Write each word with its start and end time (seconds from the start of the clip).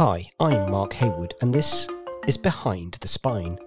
Hi, 0.00 0.30
I'm 0.40 0.70
Mark 0.70 0.94
Haywood, 0.94 1.34
and 1.42 1.52
this 1.52 1.86
is 2.26 2.38
Behind 2.38 2.96
the 3.02 3.06
Spine, 3.06 3.58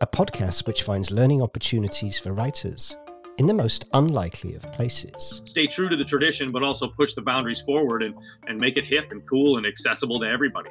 a 0.00 0.06
podcast 0.06 0.66
which 0.66 0.82
finds 0.82 1.10
learning 1.10 1.42
opportunities 1.42 2.18
for 2.18 2.32
writers 2.32 2.96
in 3.36 3.46
the 3.46 3.52
most 3.52 3.84
unlikely 3.92 4.54
of 4.54 4.62
places. 4.72 5.42
Stay 5.44 5.66
true 5.66 5.90
to 5.90 5.96
the 5.96 6.02
tradition, 6.02 6.52
but 6.52 6.62
also 6.62 6.88
push 6.88 7.12
the 7.12 7.20
boundaries 7.20 7.60
forward 7.60 8.02
and, 8.02 8.14
and 8.46 8.58
make 8.58 8.78
it 8.78 8.86
hip 8.86 9.08
and 9.10 9.28
cool 9.28 9.58
and 9.58 9.66
accessible 9.66 10.18
to 10.20 10.26
everybody. 10.26 10.70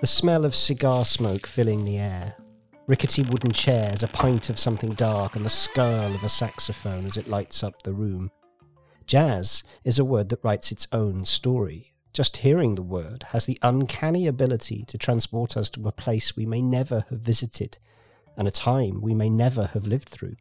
The 0.00 0.06
smell 0.06 0.46
of 0.46 0.54
cigar 0.54 1.04
smoke 1.04 1.46
filling 1.46 1.84
the 1.84 1.98
air, 1.98 2.34
rickety 2.86 3.20
wooden 3.20 3.52
chairs, 3.52 4.02
a 4.02 4.08
pint 4.08 4.48
of 4.48 4.58
something 4.58 4.94
dark, 4.94 5.36
and 5.36 5.44
the 5.44 5.50
skirl 5.50 6.14
of 6.14 6.24
a 6.24 6.30
saxophone 6.30 7.04
as 7.04 7.18
it 7.18 7.28
lights 7.28 7.62
up 7.62 7.82
the 7.82 7.92
room. 7.92 8.30
Jazz 9.06 9.62
is 9.84 9.98
a 9.98 10.06
word 10.06 10.30
that 10.30 10.42
writes 10.42 10.72
its 10.72 10.88
own 10.90 11.26
story. 11.26 11.93
Just 12.14 12.38
hearing 12.38 12.76
the 12.76 12.82
word 12.82 13.26
has 13.30 13.44
the 13.44 13.58
uncanny 13.60 14.28
ability 14.28 14.84
to 14.86 14.96
transport 14.96 15.56
us 15.56 15.68
to 15.70 15.88
a 15.88 15.92
place 15.92 16.36
we 16.36 16.46
may 16.46 16.62
never 16.62 17.04
have 17.10 17.18
visited 17.18 17.76
and 18.36 18.46
a 18.46 18.52
time 18.52 19.00
we 19.02 19.14
may 19.14 19.28
never 19.28 19.66
have 19.74 19.88
lived 19.88 20.08
through. 20.08 20.36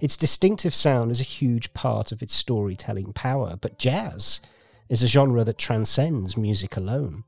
Its 0.00 0.16
distinctive 0.16 0.72
sound 0.72 1.10
is 1.10 1.20
a 1.20 1.24
huge 1.24 1.74
part 1.74 2.12
of 2.12 2.22
its 2.22 2.32
storytelling 2.32 3.12
power, 3.12 3.56
but 3.60 3.80
jazz 3.80 4.40
is 4.88 5.02
a 5.02 5.08
genre 5.08 5.42
that 5.42 5.58
transcends 5.58 6.36
music 6.36 6.76
alone. 6.76 7.24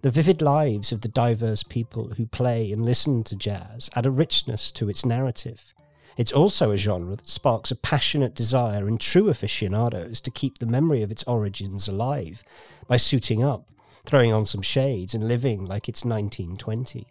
The 0.00 0.10
vivid 0.10 0.40
lives 0.40 0.90
of 0.90 1.02
the 1.02 1.08
diverse 1.08 1.62
people 1.62 2.14
who 2.16 2.24
play 2.24 2.72
and 2.72 2.82
listen 2.82 3.24
to 3.24 3.36
jazz 3.36 3.90
add 3.94 4.06
a 4.06 4.10
richness 4.10 4.72
to 4.72 4.88
its 4.88 5.04
narrative. 5.04 5.74
It's 6.16 6.32
also 6.32 6.70
a 6.70 6.76
genre 6.76 7.16
that 7.16 7.26
sparks 7.26 7.70
a 7.70 7.76
passionate 7.76 8.34
desire 8.34 8.86
in 8.88 8.98
true 8.98 9.28
aficionados 9.28 10.20
to 10.22 10.30
keep 10.30 10.58
the 10.58 10.66
memory 10.66 11.02
of 11.02 11.10
its 11.10 11.24
origins 11.24 11.88
alive 11.88 12.44
by 12.86 12.96
suiting 12.98 13.42
up, 13.42 13.70
throwing 14.04 14.32
on 14.32 14.44
some 14.44 14.62
shades, 14.62 15.14
and 15.14 15.26
living 15.26 15.64
like 15.64 15.88
it's 15.88 16.04
1920. 16.04 17.06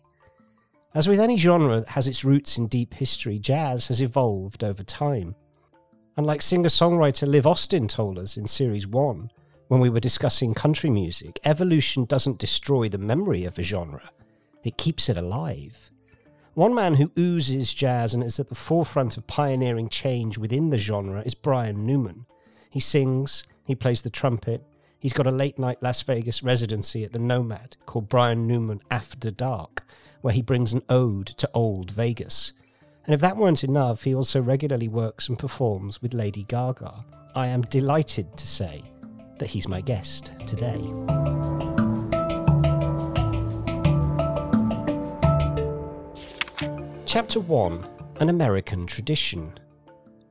As 0.93 1.07
with 1.07 1.19
any 1.19 1.37
genre 1.37 1.79
that 1.79 1.89
has 1.89 2.07
its 2.07 2.25
roots 2.25 2.57
in 2.57 2.67
deep 2.67 2.93
history, 2.93 3.39
jazz 3.39 3.87
has 3.87 4.01
evolved 4.01 4.63
over 4.63 4.83
time. 4.83 5.35
And 6.17 6.25
like 6.25 6.41
singer 6.41 6.69
songwriter 6.69 7.27
Liv 7.27 7.47
Austen 7.47 7.87
told 7.87 8.19
us 8.19 8.35
in 8.35 8.45
Series 8.45 8.85
1, 8.85 9.31
when 9.69 9.79
we 9.79 9.89
were 9.89 10.01
discussing 10.01 10.53
country 10.53 10.89
music, 10.89 11.39
evolution 11.45 12.03
doesn't 12.03 12.39
destroy 12.39 12.89
the 12.89 12.97
memory 12.97 13.45
of 13.45 13.57
a 13.57 13.63
genre, 13.63 14.11
it 14.65 14.77
keeps 14.77 15.07
it 15.07 15.15
alive. 15.15 15.90
One 16.53 16.75
man 16.75 16.95
who 16.95 17.11
oozes 17.17 17.73
jazz 17.73 18.13
and 18.13 18.21
is 18.21 18.37
at 18.37 18.49
the 18.49 18.55
forefront 18.55 19.15
of 19.15 19.25
pioneering 19.25 19.87
change 19.87 20.37
within 20.37 20.69
the 20.69 20.77
genre 20.77 21.21
is 21.21 21.33
Brian 21.33 21.85
Newman. 21.85 22.25
He 22.69 22.81
sings, 22.81 23.45
he 23.65 23.73
plays 23.73 24.01
the 24.01 24.09
trumpet, 24.09 24.61
he's 24.99 25.13
got 25.13 25.27
a 25.27 25.31
late 25.31 25.57
night 25.57 25.81
Las 25.81 26.01
Vegas 26.01 26.43
residency 26.43 27.05
at 27.05 27.13
the 27.13 27.19
Nomad 27.19 27.77
called 27.85 28.09
Brian 28.09 28.47
Newman 28.47 28.81
After 28.91 29.31
Dark, 29.31 29.83
where 30.19 30.33
he 30.33 30.41
brings 30.41 30.73
an 30.73 30.83
ode 30.89 31.27
to 31.27 31.49
old 31.53 31.89
Vegas. 31.89 32.51
And 33.05 33.15
if 33.15 33.21
that 33.21 33.37
weren't 33.37 33.63
enough, 33.63 34.03
he 34.03 34.13
also 34.13 34.41
regularly 34.41 34.89
works 34.89 35.29
and 35.29 35.39
performs 35.39 36.01
with 36.01 36.13
Lady 36.13 36.43
Gaga. 36.43 37.05
I 37.33 37.47
am 37.47 37.61
delighted 37.61 38.35
to 38.35 38.45
say 38.45 38.83
that 39.39 39.47
he's 39.47 39.69
my 39.69 39.79
guest 39.79 40.33
today. 40.45 41.70
Chapter 47.11 47.41
1 47.41 47.85
An 48.21 48.29
American 48.29 48.87
Tradition. 48.87 49.53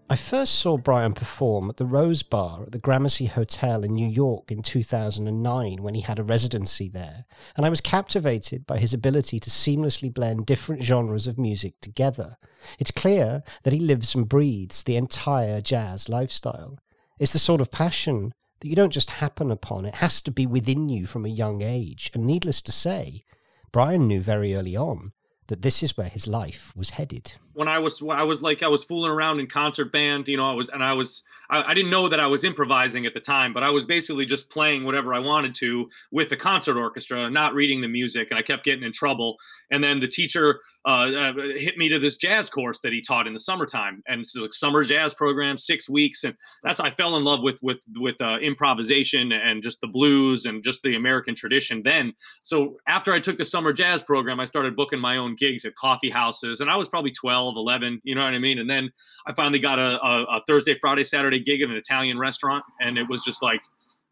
I 0.08 0.16
first 0.16 0.54
saw 0.54 0.78
Brian 0.78 1.12
perform 1.12 1.68
at 1.68 1.76
the 1.76 1.84
Rose 1.84 2.22
Bar 2.22 2.62
at 2.62 2.72
the 2.72 2.78
Gramercy 2.78 3.26
Hotel 3.26 3.84
in 3.84 3.92
New 3.92 4.08
York 4.08 4.50
in 4.50 4.62
2009 4.62 5.82
when 5.82 5.92
he 5.92 6.00
had 6.00 6.18
a 6.18 6.22
residency 6.22 6.88
there, 6.88 7.26
and 7.54 7.66
I 7.66 7.68
was 7.68 7.82
captivated 7.82 8.66
by 8.66 8.78
his 8.78 8.94
ability 8.94 9.38
to 9.40 9.50
seamlessly 9.50 10.10
blend 10.10 10.46
different 10.46 10.82
genres 10.82 11.26
of 11.26 11.36
music 11.36 11.74
together. 11.82 12.38
It's 12.78 12.90
clear 12.90 13.42
that 13.62 13.74
he 13.74 13.80
lives 13.80 14.14
and 14.14 14.26
breathes 14.26 14.82
the 14.82 14.96
entire 14.96 15.60
jazz 15.60 16.08
lifestyle. 16.08 16.78
It's 17.18 17.34
the 17.34 17.38
sort 17.38 17.60
of 17.60 17.70
passion 17.70 18.32
that 18.60 18.68
you 18.68 18.74
don't 18.74 18.88
just 18.88 19.10
happen 19.10 19.50
upon, 19.50 19.84
it 19.84 19.96
has 19.96 20.22
to 20.22 20.30
be 20.30 20.46
within 20.46 20.88
you 20.88 21.04
from 21.04 21.26
a 21.26 21.28
young 21.28 21.60
age, 21.60 22.10
and 22.14 22.24
needless 22.24 22.62
to 22.62 22.72
say, 22.72 23.22
Brian 23.70 24.08
knew 24.08 24.22
very 24.22 24.54
early 24.54 24.78
on 24.78 25.12
that 25.50 25.62
this 25.62 25.82
is 25.82 25.96
where 25.96 26.08
his 26.08 26.28
life 26.28 26.72
was 26.76 26.90
headed. 26.90 27.32
When 27.54 27.66
I 27.66 27.80
was, 27.80 28.00
I 28.08 28.22
was 28.22 28.40
like, 28.40 28.62
I 28.62 28.68
was 28.68 28.84
fooling 28.84 29.10
around 29.10 29.40
in 29.40 29.48
concert 29.48 29.92
band, 29.92 30.28
you 30.28 30.36
know, 30.36 30.48
I 30.48 30.54
was, 30.54 30.68
and 30.68 30.82
I 30.82 30.92
was, 30.92 31.24
I, 31.50 31.64
I, 31.64 31.74
didn't 31.74 31.90
know 31.90 32.08
that 32.08 32.20
I 32.20 32.28
was 32.28 32.44
improvising 32.44 33.04
at 33.04 33.12
the 33.12 33.20
time, 33.20 33.52
but 33.52 33.64
I 33.64 33.70
was 33.70 33.84
basically 33.84 34.24
just 34.24 34.48
playing 34.48 34.84
whatever 34.84 35.12
I 35.12 35.18
wanted 35.18 35.54
to 35.56 35.90
with 36.12 36.28
the 36.28 36.36
concert 36.36 36.78
orchestra, 36.78 37.28
not 37.28 37.54
reading 37.54 37.80
the 37.80 37.88
music, 37.88 38.30
and 38.30 38.38
I 38.38 38.42
kept 38.42 38.64
getting 38.64 38.84
in 38.84 38.92
trouble. 38.92 39.36
And 39.72 39.82
then 39.82 39.98
the 39.98 40.06
teacher 40.06 40.60
uh, 40.86 41.10
uh, 41.10 41.32
hit 41.56 41.76
me 41.76 41.88
to 41.88 41.98
this 41.98 42.16
jazz 42.16 42.48
course 42.48 42.80
that 42.80 42.92
he 42.92 43.02
taught 43.02 43.26
in 43.26 43.32
the 43.32 43.38
summertime, 43.38 44.02
and 44.06 44.20
it's 44.20 44.34
like 44.36 44.52
summer 44.52 44.82
jazz 44.84 45.12
program, 45.12 45.58
six 45.58 45.90
weeks, 45.90 46.24
and 46.24 46.34
that's 46.62 46.80
I 46.80 46.90
fell 46.90 47.16
in 47.16 47.24
love 47.24 47.42
with 47.42 47.62
with 47.62 47.80
with 47.96 48.20
uh, 48.20 48.38
improvisation 48.38 49.32
and 49.32 49.62
just 49.62 49.80
the 49.80 49.88
blues 49.88 50.46
and 50.46 50.62
just 50.62 50.82
the 50.82 50.96
American 50.96 51.34
tradition. 51.34 51.82
Then, 51.82 52.14
so 52.42 52.78
after 52.86 53.12
I 53.12 53.20
took 53.20 53.36
the 53.36 53.44
summer 53.44 53.72
jazz 53.72 54.02
program, 54.02 54.40
I 54.40 54.44
started 54.44 54.76
booking 54.76 55.00
my 55.00 55.18
own 55.18 55.34
gigs 55.40 55.64
at 55.64 55.74
coffee 55.74 56.10
houses, 56.10 56.60
and 56.60 56.70
I 56.70 56.76
was 56.76 56.88
probably 56.88 57.10
12, 57.10 57.56
11, 57.56 58.00
you 58.04 58.14
know 58.14 58.22
what 58.22 58.34
I 58.34 58.38
mean. 58.38 58.58
And 58.58 58.70
then 58.70 58.90
I 59.26 59.32
finally 59.32 59.58
got 59.58 59.78
a, 59.78 60.00
a, 60.04 60.22
a 60.24 60.42
Thursday, 60.46 60.76
Friday, 60.80 61.02
Saturday 61.02 61.40
gig 61.40 61.62
at 61.62 61.70
an 61.70 61.76
Italian 61.76 62.18
restaurant, 62.18 62.62
and 62.80 62.98
it 62.98 63.08
was 63.08 63.24
just 63.24 63.42
like, 63.42 63.62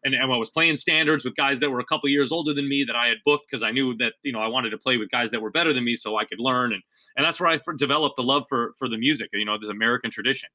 and, 0.03 0.13
and 0.13 0.31
I 0.31 0.37
was 0.37 0.49
playing 0.49 0.75
standards 0.77 1.23
with 1.23 1.35
guys 1.35 1.59
that 1.59 1.69
were 1.69 1.79
a 1.79 1.85
couple 1.85 2.09
years 2.09 2.31
older 2.31 2.53
than 2.53 2.67
me 2.67 2.83
that 2.85 2.95
I 2.95 3.07
had 3.07 3.17
booked 3.25 3.45
because 3.49 3.63
I 3.63 3.71
knew 3.71 3.95
that 3.97 4.13
you 4.23 4.31
know 4.31 4.39
I 4.39 4.47
wanted 4.47 4.69
to 4.71 4.77
play 4.77 4.97
with 4.97 5.09
guys 5.09 5.31
that 5.31 5.41
were 5.41 5.51
better 5.51 5.73
than 5.73 5.83
me 5.83 5.95
so 5.95 6.17
I 6.17 6.25
could 6.25 6.39
learn, 6.39 6.73
and 6.73 6.81
and 7.15 7.25
that's 7.25 7.39
where 7.39 7.49
I 7.49 7.59
developed 7.77 8.15
the 8.15 8.23
love 8.23 8.45
for 8.49 8.71
for 8.77 8.87
the 8.89 8.97
music, 8.97 9.29
you 9.33 9.45
know, 9.45 9.57
this 9.57 9.69
American 9.69 10.11
tradition. 10.11 10.49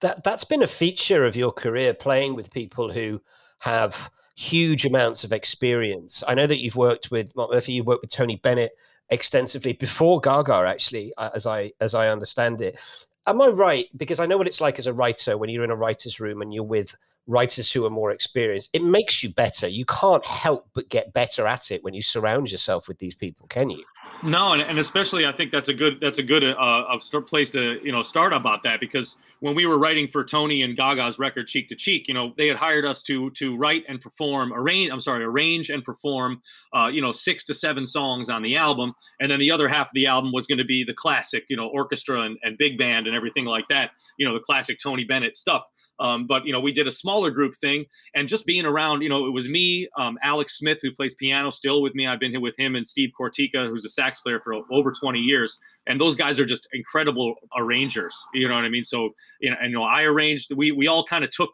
That 0.00 0.24
that's 0.24 0.44
been 0.44 0.62
a 0.62 0.68
feature 0.68 1.24
of 1.24 1.36
your 1.36 1.52
career, 1.52 1.94
playing 1.94 2.34
with 2.34 2.52
people 2.52 2.92
who 2.92 3.20
have 3.60 4.10
huge 4.36 4.86
amounts 4.86 5.24
of 5.24 5.32
experience. 5.32 6.22
I 6.28 6.34
know 6.34 6.46
that 6.46 6.62
you've 6.62 6.76
worked 6.76 7.10
with 7.10 7.34
Mark 7.34 7.50
Murphy, 7.50 7.72
you've 7.72 7.86
worked 7.86 8.02
with 8.02 8.10
Tony 8.12 8.36
Bennett 8.36 8.70
extensively 9.10 9.72
before 9.72 10.20
Gaga, 10.20 10.64
actually, 10.66 11.12
uh, 11.16 11.30
as 11.34 11.46
I 11.46 11.72
as 11.80 11.94
I 11.94 12.08
understand 12.08 12.60
it. 12.60 12.78
Am 13.26 13.42
I 13.42 13.48
right? 13.48 13.86
Because 13.96 14.20
I 14.20 14.26
know 14.26 14.38
what 14.38 14.46
it's 14.46 14.60
like 14.60 14.78
as 14.78 14.86
a 14.86 14.92
writer 14.92 15.36
when 15.36 15.50
you're 15.50 15.64
in 15.64 15.70
a 15.70 15.76
writer's 15.76 16.18
room 16.18 16.40
and 16.40 16.52
you're 16.52 16.64
with 16.64 16.96
writers 17.26 17.70
who 17.70 17.84
are 17.84 17.90
more 17.90 18.10
experienced. 18.10 18.70
It 18.72 18.82
makes 18.82 19.22
you 19.22 19.28
better. 19.28 19.68
You 19.68 19.84
can't 19.84 20.24
help 20.24 20.66
but 20.72 20.88
get 20.88 21.12
better 21.12 21.46
at 21.46 21.70
it 21.70 21.84
when 21.84 21.92
you 21.92 22.02
surround 22.02 22.50
yourself 22.50 22.88
with 22.88 22.98
these 22.98 23.14
people, 23.14 23.46
can 23.48 23.68
you? 23.68 23.84
No, 24.22 24.52
and, 24.52 24.62
and 24.62 24.78
especially 24.78 25.26
I 25.26 25.32
think 25.32 25.52
that's 25.52 25.68
a 25.68 25.74
good 25.74 26.00
that's 26.00 26.18
a 26.18 26.22
good 26.22 26.42
uh, 26.42 26.98
place 27.26 27.50
to 27.50 27.78
you 27.84 27.92
know 27.92 28.02
start 28.02 28.32
about 28.32 28.64
that 28.64 28.80
because 28.80 29.16
when 29.40 29.54
we 29.54 29.64
were 29.66 29.78
writing 29.78 30.08
for 30.08 30.24
Tony 30.24 30.62
and 30.62 30.76
Gaga's 30.76 31.20
record 31.20 31.46
Cheek 31.46 31.68
to 31.68 31.76
Cheek, 31.76 32.08
you 32.08 32.14
know 32.14 32.34
they 32.36 32.48
had 32.48 32.56
hired 32.56 32.84
us 32.84 33.02
to 33.04 33.30
to 33.30 33.56
write 33.56 33.84
and 33.88 34.00
perform 34.00 34.52
arrange 34.52 34.90
I'm 34.90 34.98
sorry 34.98 35.22
arrange 35.22 35.70
and 35.70 35.84
perform 35.84 36.42
uh, 36.74 36.88
you 36.88 37.00
know 37.00 37.12
six 37.12 37.44
to 37.44 37.54
seven 37.54 37.86
songs 37.86 38.28
on 38.28 38.42
the 38.42 38.56
album, 38.56 38.94
and 39.20 39.30
then 39.30 39.38
the 39.38 39.52
other 39.52 39.68
half 39.68 39.86
of 39.86 39.94
the 39.94 40.06
album 40.06 40.32
was 40.32 40.48
going 40.48 40.58
to 40.58 40.64
be 40.64 40.82
the 40.82 40.94
classic 40.94 41.44
you 41.48 41.56
know 41.56 41.68
orchestra 41.68 42.22
and, 42.22 42.38
and 42.42 42.58
big 42.58 42.76
band 42.76 43.06
and 43.06 43.14
everything 43.14 43.44
like 43.44 43.68
that 43.68 43.92
you 44.18 44.26
know 44.26 44.34
the 44.34 44.40
classic 44.40 44.78
Tony 44.82 45.04
Bennett 45.04 45.36
stuff. 45.36 45.64
Um, 46.00 46.26
but 46.26 46.46
you 46.46 46.52
know, 46.52 46.60
we 46.60 46.72
did 46.72 46.86
a 46.86 46.90
smaller 46.90 47.30
group 47.30 47.54
thing, 47.54 47.86
and 48.14 48.28
just 48.28 48.46
being 48.46 48.64
around, 48.64 49.02
you 49.02 49.08
know, 49.08 49.26
it 49.26 49.32
was 49.32 49.48
me, 49.48 49.88
um, 49.96 50.18
Alex 50.22 50.58
Smith, 50.58 50.78
who 50.82 50.92
plays 50.92 51.14
piano 51.14 51.50
still 51.50 51.82
with 51.82 51.94
me. 51.94 52.06
I've 52.06 52.20
been 52.20 52.30
here 52.30 52.40
with 52.40 52.58
him, 52.58 52.76
and 52.76 52.86
Steve 52.86 53.10
Kortyka, 53.18 53.68
who's 53.68 53.84
a 53.84 53.88
sax 53.88 54.20
player 54.20 54.40
for 54.40 54.54
over 54.70 54.92
20 54.92 55.18
years. 55.18 55.58
And 55.86 56.00
those 56.00 56.16
guys 56.16 56.38
are 56.38 56.44
just 56.44 56.68
incredible 56.72 57.34
arrangers. 57.56 58.14
You 58.34 58.48
know 58.48 58.54
what 58.54 58.64
I 58.64 58.68
mean? 58.68 58.84
So, 58.84 59.10
you 59.40 59.50
know, 59.50 59.56
and 59.60 59.70
you 59.70 59.78
know, 59.78 59.84
I 59.84 60.02
arranged. 60.02 60.52
We 60.54 60.72
we 60.72 60.86
all 60.86 61.04
kind 61.04 61.24
of 61.24 61.30
took 61.30 61.50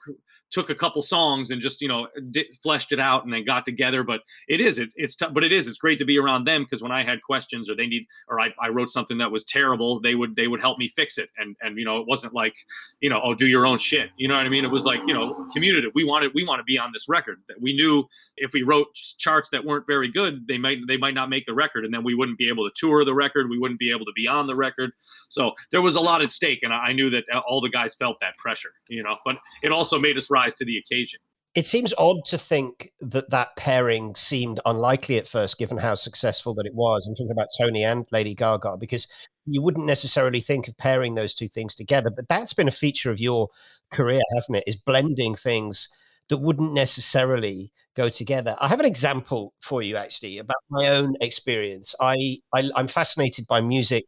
took 0.55 0.71
a 0.71 0.75
couple 0.75 1.03
songs 1.03 1.51
and 1.51 1.61
just 1.61 1.83
you 1.83 1.89
know 1.89 2.07
di- 2.31 2.49
fleshed 2.63 2.93
it 2.93 3.01
out 3.01 3.25
and 3.25 3.33
then 3.33 3.45
got 3.45 3.65
together 3.65 4.03
but 4.03 4.21
it 4.49 4.61
is 4.61 4.79
it's 4.79 4.95
it's 4.97 5.17
tough 5.17 5.35
but 5.35 5.43
it 5.43 5.53
is 5.53 5.67
it's 5.67 5.79
great 5.79 5.99
to 5.99 6.05
be 6.05 6.19
around 6.19 6.45
them 6.45 6.63
because 6.63 6.83
when 6.83 6.93
i 6.93 7.03
had 7.03 7.21
questions 7.23 7.69
or 7.69 7.75
they 7.75 7.87
need 7.87 8.07
or 8.29 8.41
I, 8.41 8.55
I 8.61 8.69
wrote 8.69 8.91
something 8.91 9.19
that 9.19 9.31
was 9.31 9.45
terrible 9.45 10.01
they 10.01 10.15
would 10.15 10.35
they 10.35 10.49
would 10.49 10.61
help 10.61 10.79
me 10.79 10.89
fix 10.89 11.19
it. 11.19 11.31
And 11.39 11.57
and 11.63 11.79
you 11.79 11.85
know 11.85 11.99
it 11.99 12.07
wasn't 12.07 12.35
like 12.35 12.55
you 13.01 13.11
know 13.11 13.21
oh 13.23 13.35
do 13.35 13.47
your 13.47 13.67
own 13.67 13.79
shit. 13.79 14.11
You 14.17 14.29
know 14.29 14.37
what 14.37 14.47
i 14.47 14.49
mean? 14.49 14.65
It 14.65 14.71
was 14.71 14.85
like 14.85 15.01
you 15.07 15.15
know 15.15 15.49
community. 15.53 15.89
we 15.95 16.05
wanted 16.05 16.33
we 16.35 16.45
want 16.45 16.61
to 16.61 16.65
be 16.65 16.79
on 16.79 16.91
this 16.93 17.09
record. 17.09 17.43
That 17.49 17.61
we 17.61 17.75
knew 17.75 18.05
if 18.37 18.53
we 18.53 18.63
wrote 18.63 18.95
charts 19.19 19.51
that 19.51 19.65
weren't 19.65 19.87
very 19.87 20.09
good 20.09 20.47
they 20.47 20.59
might 20.59 20.79
they 20.87 20.97
might 20.97 21.15
not 21.15 21.29
make 21.29 21.45
the 21.45 21.55
record 21.55 21.85
and 21.85 21.93
then 21.93 22.05
we 22.05 22.15
wouldn't 22.15 22.39
be 22.39 22.49
able 22.49 22.69
to 22.69 22.73
tour 22.75 23.05
the 23.05 23.15
record 23.15 23.49
we 23.49 23.59
wouldn't 23.59 23.81
be 23.81 23.91
able 23.91 24.05
to 24.05 24.13
be 24.15 24.27
on 24.27 24.47
the 24.47 24.55
record. 24.55 24.93
So 25.29 25.53
there 25.71 25.83
was 25.83 25.97
a 25.97 26.01
lot 26.01 26.23
at 26.23 26.31
stake 26.31 26.63
and 26.63 26.73
i 26.73 26.93
knew 26.93 27.11
that 27.11 27.25
uh, 27.33 27.41
all 27.47 27.61
the 27.61 27.69
guys 27.69 27.95
felt 27.95 28.19
that 28.21 28.37
pressure 28.37 28.73
you 28.89 29.03
know 29.03 29.17
but 29.25 29.37
it 29.63 29.73
also 29.73 29.99
made 29.99 30.17
us 30.17 30.31
rise 30.31 30.44
rise 30.45 30.55
to 30.57 30.65
the 30.65 30.79
occasion. 30.79 31.21
It 31.55 31.67
seems 31.67 31.95
odd 31.99 32.25
to 32.27 32.39
think 32.39 32.93
that 33.01 33.31
that 33.31 33.55
pairing 33.57 34.17
seemed 34.17 34.59
unlikely 34.67 35.19
at 35.19 35.29
first, 35.29 35.57
given 35.57 35.79
how 35.79 35.95
successful 35.95 36.53
that 36.55 36.67
it 36.67 36.75
was. 36.75 37.07
I'm 37.07 37.15
talking 37.15 37.31
about 37.31 37.49
Tony 37.57 37.85
and 37.85 38.07
Lady 38.11 38.35
Gaga, 38.35 38.77
because 38.79 39.07
you 39.47 39.63
wouldn't 39.63 39.87
necessarily 39.87 40.41
think 40.41 40.67
of 40.67 40.77
pairing 40.79 41.15
those 41.15 41.33
two 41.33 41.47
things 41.47 41.77
together. 41.77 42.11
But 42.11 42.29
that's 42.29 42.55
been 42.55 42.67
a 42.67 42.73
feature 42.73 43.13
of 43.13 43.21
your 43.21 43.49
career, 43.93 44.23
hasn't 44.35 44.59
it? 44.59 44.65
Is 44.67 44.75
blending 44.75 45.37
things 45.37 45.89
that 46.29 46.39
wouldn't 46.39 46.73
necessarily 46.73 47.71
go 47.95 48.09
together. 48.09 48.57
I 48.61 48.69
have 48.69 48.81
an 48.81 48.87
example 48.87 49.55
for 49.61 49.83
you 49.83 49.97
actually 49.97 50.39
about 50.39 50.57
my 50.71 50.89
own 50.89 51.15
experience. 51.21 51.95
I, 52.01 52.39
I 52.55 52.71
I'm 52.75 52.89
fascinated 52.89 53.47
by 53.47 53.61
music 53.61 54.07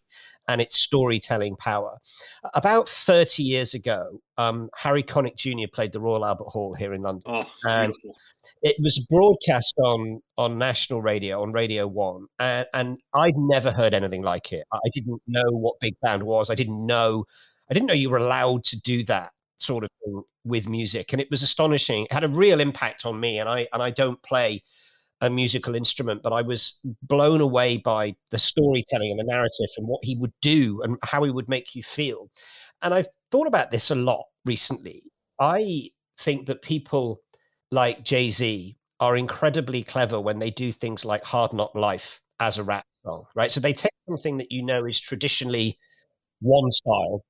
and 0.48 0.60
its 0.60 0.76
storytelling 0.76 1.56
power. 1.56 1.98
About 2.54 2.88
30 2.88 3.42
years 3.42 3.74
ago, 3.74 4.20
um, 4.38 4.70
Harry 4.76 5.02
Connick 5.02 5.36
Jr. 5.36 5.68
played 5.72 5.92
the 5.92 6.00
Royal 6.00 6.24
Albert 6.24 6.44
Hall 6.44 6.74
here 6.74 6.94
in 6.94 7.02
London. 7.02 7.22
Oh, 7.26 7.50
and 7.64 7.92
beautiful. 7.92 8.16
it 8.62 8.76
was 8.80 9.04
broadcast 9.10 9.74
on, 9.78 10.20
on 10.38 10.58
national 10.58 11.02
radio, 11.02 11.42
on 11.42 11.52
Radio 11.52 11.86
1, 11.86 12.26
and, 12.38 12.66
and 12.74 12.98
I'd 13.14 13.36
never 13.36 13.72
heard 13.72 13.94
anything 13.94 14.22
like 14.22 14.52
it. 14.52 14.64
I 14.72 14.88
didn't 14.92 15.20
know 15.26 15.50
what 15.50 15.80
big 15.80 15.94
band 16.00 16.22
was. 16.22 16.48
I 16.48 16.54
didn't 16.54 16.84
know, 16.86 17.24
I 17.70 17.74
didn't 17.74 17.86
know 17.86 17.94
you 17.94 18.10
were 18.10 18.18
allowed 18.18 18.64
to 18.64 18.80
do 18.80 19.04
that 19.04 19.32
sort 19.58 19.84
of 19.84 19.90
thing 20.04 20.22
with 20.46 20.68
music. 20.68 21.12
And 21.12 21.20
it 21.20 21.30
was 21.30 21.42
astonishing. 21.42 22.04
It 22.04 22.12
had 22.12 22.24
a 22.24 22.28
real 22.28 22.60
impact 22.60 23.04
on 23.04 23.18
me. 23.18 23.38
And 23.38 23.48
I, 23.48 23.66
and 23.72 23.82
I 23.82 23.90
don't 23.90 24.22
play 24.22 24.62
a 25.20 25.30
musical 25.30 25.74
instrument, 25.74 26.22
but 26.22 26.32
I 26.32 26.42
was 26.42 26.78
blown 27.02 27.40
away 27.40 27.78
by 27.78 28.14
the 28.30 28.38
storytelling 28.38 29.10
and 29.10 29.18
the 29.18 29.24
narrative 29.24 29.70
and 29.76 29.86
what 29.86 30.04
he 30.04 30.16
would 30.16 30.32
do 30.42 30.82
and 30.82 30.96
how 31.02 31.22
he 31.22 31.30
would 31.30 31.48
make 31.48 31.74
you 31.74 31.82
feel. 31.82 32.30
And 32.82 32.92
I've 32.92 33.08
thought 33.30 33.46
about 33.46 33.70
this 33.70 33.90
a 33.90 33.94
lot 33.94 34.24
recently. 34.44 35.02
I 35.40 35.90
think 36.18 36.46
that 36.46 36.62
people 36.62 37.22
like 37.70 38.04
Jay 38.04 38.30
Z 38.30 38.76
are 39.00 39.16
incredibly 39.16 39.82
clever 39.82 40.20
when 40.20 40.38
they 40.38 40.50
do 40.50 40.72
things 40.72 41.04
like 41.04 41.24
Hard 41.24 41.52
Knock 41.52 41.74
Life 41.74 42.20
as 42.40 42.58
a 42.58 42.64
rap 42.64 42.84
song, 43.04 43.24
right? 43.34 43.50
So 43.50 43.60
they 43.60 43.72
take 43.72 43.92
something 44.08 44.36
that 44.38 44.52
you 44.52 44.62
know 44.62 44.84
is 44.84 45.00
traditionally 45.00 45.78
one 46.40 46.70
style 46.70 47.24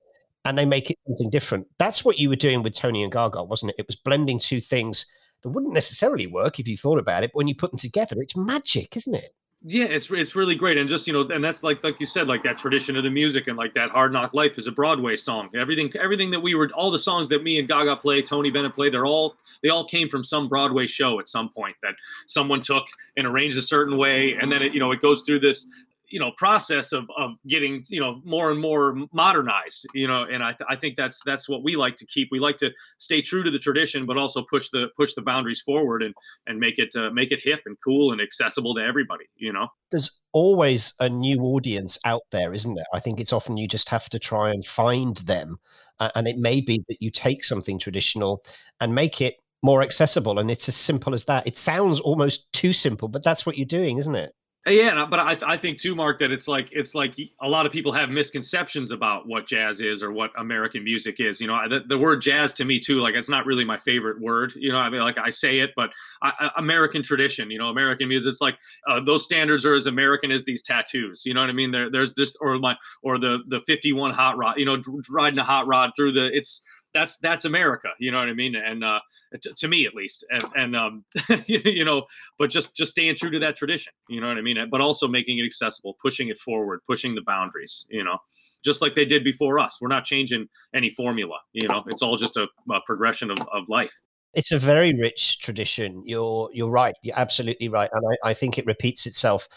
and 0.46 0.56
they 0.56 0.64
make 0.64 0.90
it 0.90 0.98
something 1.06 1.30
different. 1.30 1.66
That's 1.78 2.04
what 2.04 2.18
you 2.18 2.28
were 2.28 2.36
doing 2.36 2.62
with 2.62 2.74
Tony 2.74 3.02
and 3.02 3.12
Gaga, 3.12 3.44
wasn't 3.44 3.70
it? 3.70 3.76
It 3.78 3.86
was 3.86 3.96
blending 3.96 4.38
two 4.38 4.60
things 4.60 5.04
that 5.42 5.50
wouldn't 5.50 5.74
necessarily 5.74 6.26
work 6.26 6.60
if 6.60 6.68
you 6.68 6.76
thought 6.76 6.98
about 6.98 7.24
it. 7.24 7.30
But 7.32 7.38
when 7.38 7.48
you 7.48 7.54
put 7.54 7.72
them 7.72 7.78
together, 7.78 8.16
it's 8.20 8.36
magic, 8.36 8.96
isn't 8.96 9.14
it? 9.14 9.34
Yeah, 9.68 9.86
it's 9.86 10.10
it's 10.10 10.36
really 10.36 10.54
great, 10.54 10.76
and 10.76 10.88
just 10.88 11.06
you 11.06 11.12
know, 11.12 11.22
and 11.22 11.42
that's 11.42 11.62
like 11.64 11.82
like 11.82 11.98
you 11.98 12.06
said, 12.06 12.28
like 12.28 12.42
that 12.42 12.58
tradition 12.58 12.94
of 12.96 13.04
the 13.04 13.10
music, 13.10 13.48
and 13.48 13.56
like 13.56 13.74
that 13.74 13.90
Hard 13.90 14.12
Knock 14.12 14.34
Life 14.34 14.58
is 14.58 14.66
a 14.66 14.72
Broadway 14.72 15.16
song. 15.16 15.48
Everything 15.56 15.90
everything 15.98 16.30
that 16.32 16.40
we 16.40 16.54
were, 16.54 16.70
all 16.74 16.90
the 16.90 16.98
songs 16.98 17.28
that 17.30 17.42
me 17.42 17.58
and 17.58 17.66
Gaga 17.66 17.96
play, 17.96 18.20
Tony 18.22 18.50
Bennett 18.50 18.74
played, 18.74 18.92
they're 18.92 19.06
all 19.06 19.34
they 19.62 19.70
all 19.70 19.84
came 19.84 20.08
from 20.10 20.22
some 20.22 20.48
Broadway 20.48 20.86
show 20.86 21.18
at 21.18 21.26
some 21.26 21.48
point 21.48 21.74
that 21.82 21.94
someone 22.26 22.60
took 22.60 22.84
and 23.16 23.26
arranged 23.26 23.56
a 23.56 23.62
certain 23.62 23.96
way, 23.96 24.34
and 24.34 24.52
then 24.52 24.62
it 24.62 24.74
you 24.74 24.78
know 24.78 24.92
it 24.92 25.00
goes 25.00 25.22
through 25.22 25.40
this 25.40 25.66
you 26.08 26.20
know 26.20 26.32
process 26.36 26.92
of 26.92 27.08
of 27.16 27.32
getting 27.46 27.82
you 27.88 28.00
know 28.00 28.20
more 28.24 28.50
and 28.50 28.60
more 28.60 28.96
modernized 29.12 29.86
you 29.94 30.06
know 30.06 30.22
and 30.22 30.42
i 30.42 30.52
th- 30.52 30.66
i 30.68 30.76
think 30.76 30.96
that's 30.96 31.22
that's 31.24 31.48
what 31.48 31.62
we 31.62 31.76
like 31.76 31.96
to 31.96 32.06
keep. 32.06 32.28
We 32.30 32.38
like 32.38 32.56
to 32.58 32.72
stay 32.98 33.22
true 33.22 33.42
to 33.42 33.50
the 33.50 33.58
tradition 33.58 34.06
but 34.06 34.16
also 34.16 34.42
push 34.42 34.70
the 34.70 34.88
push 34.96 35.14
the 35.14 35.22
boundaries 35.22 35.60
forward 35.60 36.02
and 36.02 36.14
and 36.46 36.58
make 36.58 36.78
it 36.78 36.94
uh, 36.96 37.10
make 37.10 37.32
it 37.32 37.40
hip 37.42 37.60
and 37.66 37.76
cool 37.84 38.12
and 38.12 38.20
accessible 38.20 38.74
to 38.74 38.82
everybody 38.82 39.24
you 39.36 39.52
know? 39.52 39.68
There's 39.90 40.10
always 40.32 40.94
a 41.00 41.08
new 41.08 41.42
audience 41.42 41.98
out 42.04 42.22
there 42.30 42.52
isn't 42.54 42.74
there? 42.74 42.84
I 42.92 43.00
think 43.00 43.20
it's 43.20 43.32
often 43.32 43.56
you 43.56 43.68
just 43.68 43.88
have 43.88 44.08
to 44.10 44.18
try 44.18 44.50
and 44.50 44.64
find 44.64 45.16
them 45.18 45.56
uh, 46.00 46.10
and 46.14 46.28
it 46.28 46.38
may 46.38 46.60
be 46.60 46.84
that 46.88 47.00
you 47.00 47.10
take 47.10 47.44
something 47.44 47.78
traditional 47.78 48.44
and 48.80 48.94
make 48.94 49.20
it 49.20 49.36
more 49.62 49.82
accessible 49.82 50.38
and 50.38 50.50
it's 50.50 50.68
as 50.68 50.76
simple 50.76 51.14
as 51.14 51.24
that. 51.24 51.46
It 51.46 51.56
sounds 51.56 52.00
almost 52.00 52.50
too 52.52 52.72
simple 52.72 53.08
but 53.08 53.22
that's 53.22 53.46
what 53.46 53.56
you're 53.56 53.66
doing 53.66 53.98
isn't 53.98 54.14
it 54.14 54.32
yeah, 54.66 55.06
but 55.08 55.20
I, 55.20 55.36
I 55.46 55.56
think 55.56 55.78
too, 55.78 55.94
Mark, 55.94 56.18
that 56.18 56.32
it's 56.32 56.48
like 56.48 56.70
it's 56.72 56.94
like 56.94 57.14
a 57.40 57.48
lot 57.48 57.66
of 57.66 57.72
people 57.72 57.92
have 57.92 58.10
misconceptions 58.10 58.90
about 58.90 59.28
what 59.28 59.46
jazz 59.46 59.80
is 59.80 60.02
or 60.02 60.10
what 60.10 60.32
American 60.36 60.82
music 60.82 61.20
is. 61.20 61.40
You 61.40 61.46
know, 61.46 61.68
the, 61.68 61.80
the 61.80 61.96
word 61.96 62.20
jazz 62.20 62.52
to 62.54 62.64
me 62.64 62.80
too, 62.80 63.00
like 63.00 63.14
it's 63.14 63.28
not 63.28 63.46
really 63.46 63.64
my 63.64 63.78
favorite 63.78 64.20
word. 64.20 64.54
You 64.56 64.72
know, 64.72 64.78
I 64.78 64.90
mean, 64.90 65.02
like 65.02 65.18
I 65.18 65.30
say 65.30 65.60
it, 65.60 65.70
but 65.76 65.90
I, 66.20 66.50
American 66.56 67.02
tradition. 67.02 67.48
You 67.50 67.58
know, 67.58 67.68
American 67.68 68.08
music. 68.08 68.30
It's 68.30 68.40
like 68.40 68.58
uh, 68.88 69.00
those 69.00 69.22
standards 69.24 69.64
are 69.64 69.74
as 69.74 69.86
American 69.86 70.32
as 70.32 70.44
these 70.44 70.62
tattoos. 70.62 71.24
You 71.24 71.34
know 71.34 71.42
what 71.42 71.50
I 71.50 71.54
mean? 71.54 71.70
There, 71.70 71.88
there's 71.88 72.14
this 72.14 72.36
or 72.40 72.58
my 72.58 72.76
or 73.02 73.18
the 73.18 73.44
the 73.46 73.60
51 73.60 74.12
hot 74.12 74.36
rod. 74.36 74.58
You 74.58 74.64
know, 74.64 74.80
riding 75.10 75.38
a 75.38 75.44
hot 75.44 75.68
rod 75.68 75.92
through 75.96 76.12
the 76.12 76.26
it's 76.36 76.62
that's 76.96 77.18
that's 77.18 77.44
America. 77.44 77.90
You 77.98 78.10
know 78.10 78.18
what 78.18 78.28
I 78.28 78.32
mean? 78.32 78.56
And 78.56 78.82
uh, 78.82 79.00
t- 79.42 79.52
to 79.54 79.68
me, 79.68 79.86
at 79.86 79.94
least, 79.94 80.24
and, 80.30 80.44
and 80.54 80.76
um, 80.76 81.04
you 81.46 81.84
know, 81.84 82.06
but 82.38 82.48
just 82.48 82.74
just 82.74 82.92
staying 82.92 83.16
true 83.16 83.30
to 83.30 83.38
that 83.40 83.54
tradition. 83.54 83.92
You 84.08 84.20
know 84.20 84.28
what 84.28 84.38
I 84.38 84.40
mean? 84.40 84.56
But 84.70 84.80
also 84.80 85.06
making 85.06 85.38
it 85.38 85.44
accessible, 85.44 85.96
pushing 86.00 86.28
it 86.28 86.38
forward, 86.38 86.80
pushing 86.86 87.14
the 87.14 87.22
boundaries. 87.22 87.86
You 87.90 88.02
know, 88.02 88.18
just 88.64 88.80
like 88.80 88.94
they 88.94 89.04
did 89.04 89.24
before 89.24 89.58
us. 89.58 89.78
We're 89.80 89.88
not 89.88 90.04
changing 90.04 90.48
any 90.74 90.88
formula. 90.88 91.36
You 91.52 91.68
know, 91.68 91.84
it's 91.88 92.02
all 92.02 92.16
just 92.16 92.38
a, 92.38 92.48
a 92.72 92.80
progression 92.86 93.30
of, 93.30 93.38
of 93.52 93.68
life 93.68 94.00
it's 94.34 94.52
a 94.52 94.58
very 94.58 94.92
rich 94.92 95.38
tradition. 95.40 96.02
You're 96.04 96.50
you're 96.52 96.68
right. 96.68 96.94
You're 97.02 97.18
absolutely 97.18 97.70
right, 97.70 97.88
and 97.90 98.04
I, 98.06 98.30
I, 98.30 98.34
think 98.34 98.58
it 98.58 98.66
repeats 98.66 99.06
itself 99.06 99.48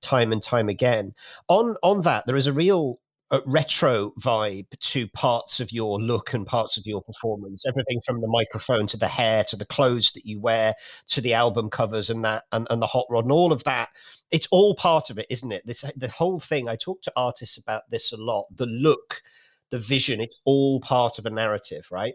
time 0.00 0.30
and 0.30 0.40
time 0.40 0.68
again. 0.68 1.12
On 1.48 1.74
on 1.82 2.02
that, 2.02 2.24
there 2.26 2.36
is 2.36 2.46
a 2.46 2.52
real 2.52 2.98
a 3.30 3.40
retro 3.46 4.12
vibe 4.20 4.66
to 4.80 5.06
parts 5.08 5.60
of 5.60 5.70
your 5.70 6.00
look 6.00 6.32
and 6.32 6.46
parts 6.46 6.76
of 6.76 6.86
your 6.86 7.02
performance. 7.02 7.66
Everything 7.66 8.00
from 8.04 8.20
the 8.20 8.28
microphone 8.28 8.86
to 8.88 8.96
the 8.96 9.08
hair 9.08 9.44
to 9.44 9.56
the 9.56 9.66
clothes 9.66 10.12
that 10.12 10.24
you 10.24 10.40
wear 10.40 10.74
to 11.08 11.20
the 11.20 11.34
album 11.34 11.68
covers 11.68 12.08
and 12.08 12.24
that 12.24 12.44
and, 12.52 12.66
and 12.70 12.80
the 12.80 12.86
hot 12.86 13.06
rod 13.10 13.24
and 13.24 13.32
all 13.32 13.52
of 13.52 13.64
that. 13.64 13.90
It's 14.30 14.48
all 14.50 14.74
part 14.74 15.10
of 15.10 15.18
it, 15.18 15.26
isn't 15.28 15.52
it? 15.52 15.66
This 15.66 15.84
the 15.96 16.08
whole 16.08 16.40
thing. 16.40 16.68
I 16.68 16.76
talk 16.76 17.02
to 17.02 17.12
artists 17.16 17.58
about 17.58 17.90
this 17.90 18.12
a 18.12 18.16
lot. 18.16 18.46
The 18.54 18.66
look, 18.66 19.22
the 19.70 19.78
vision. 19.78 20.20
It's 20.20 20.40
all 20.44 20.80
part 20.80 21.18
of 21.18 21.26
a 21.26 21.30
narrative, 21.30 21.86
right? 21.90 22.14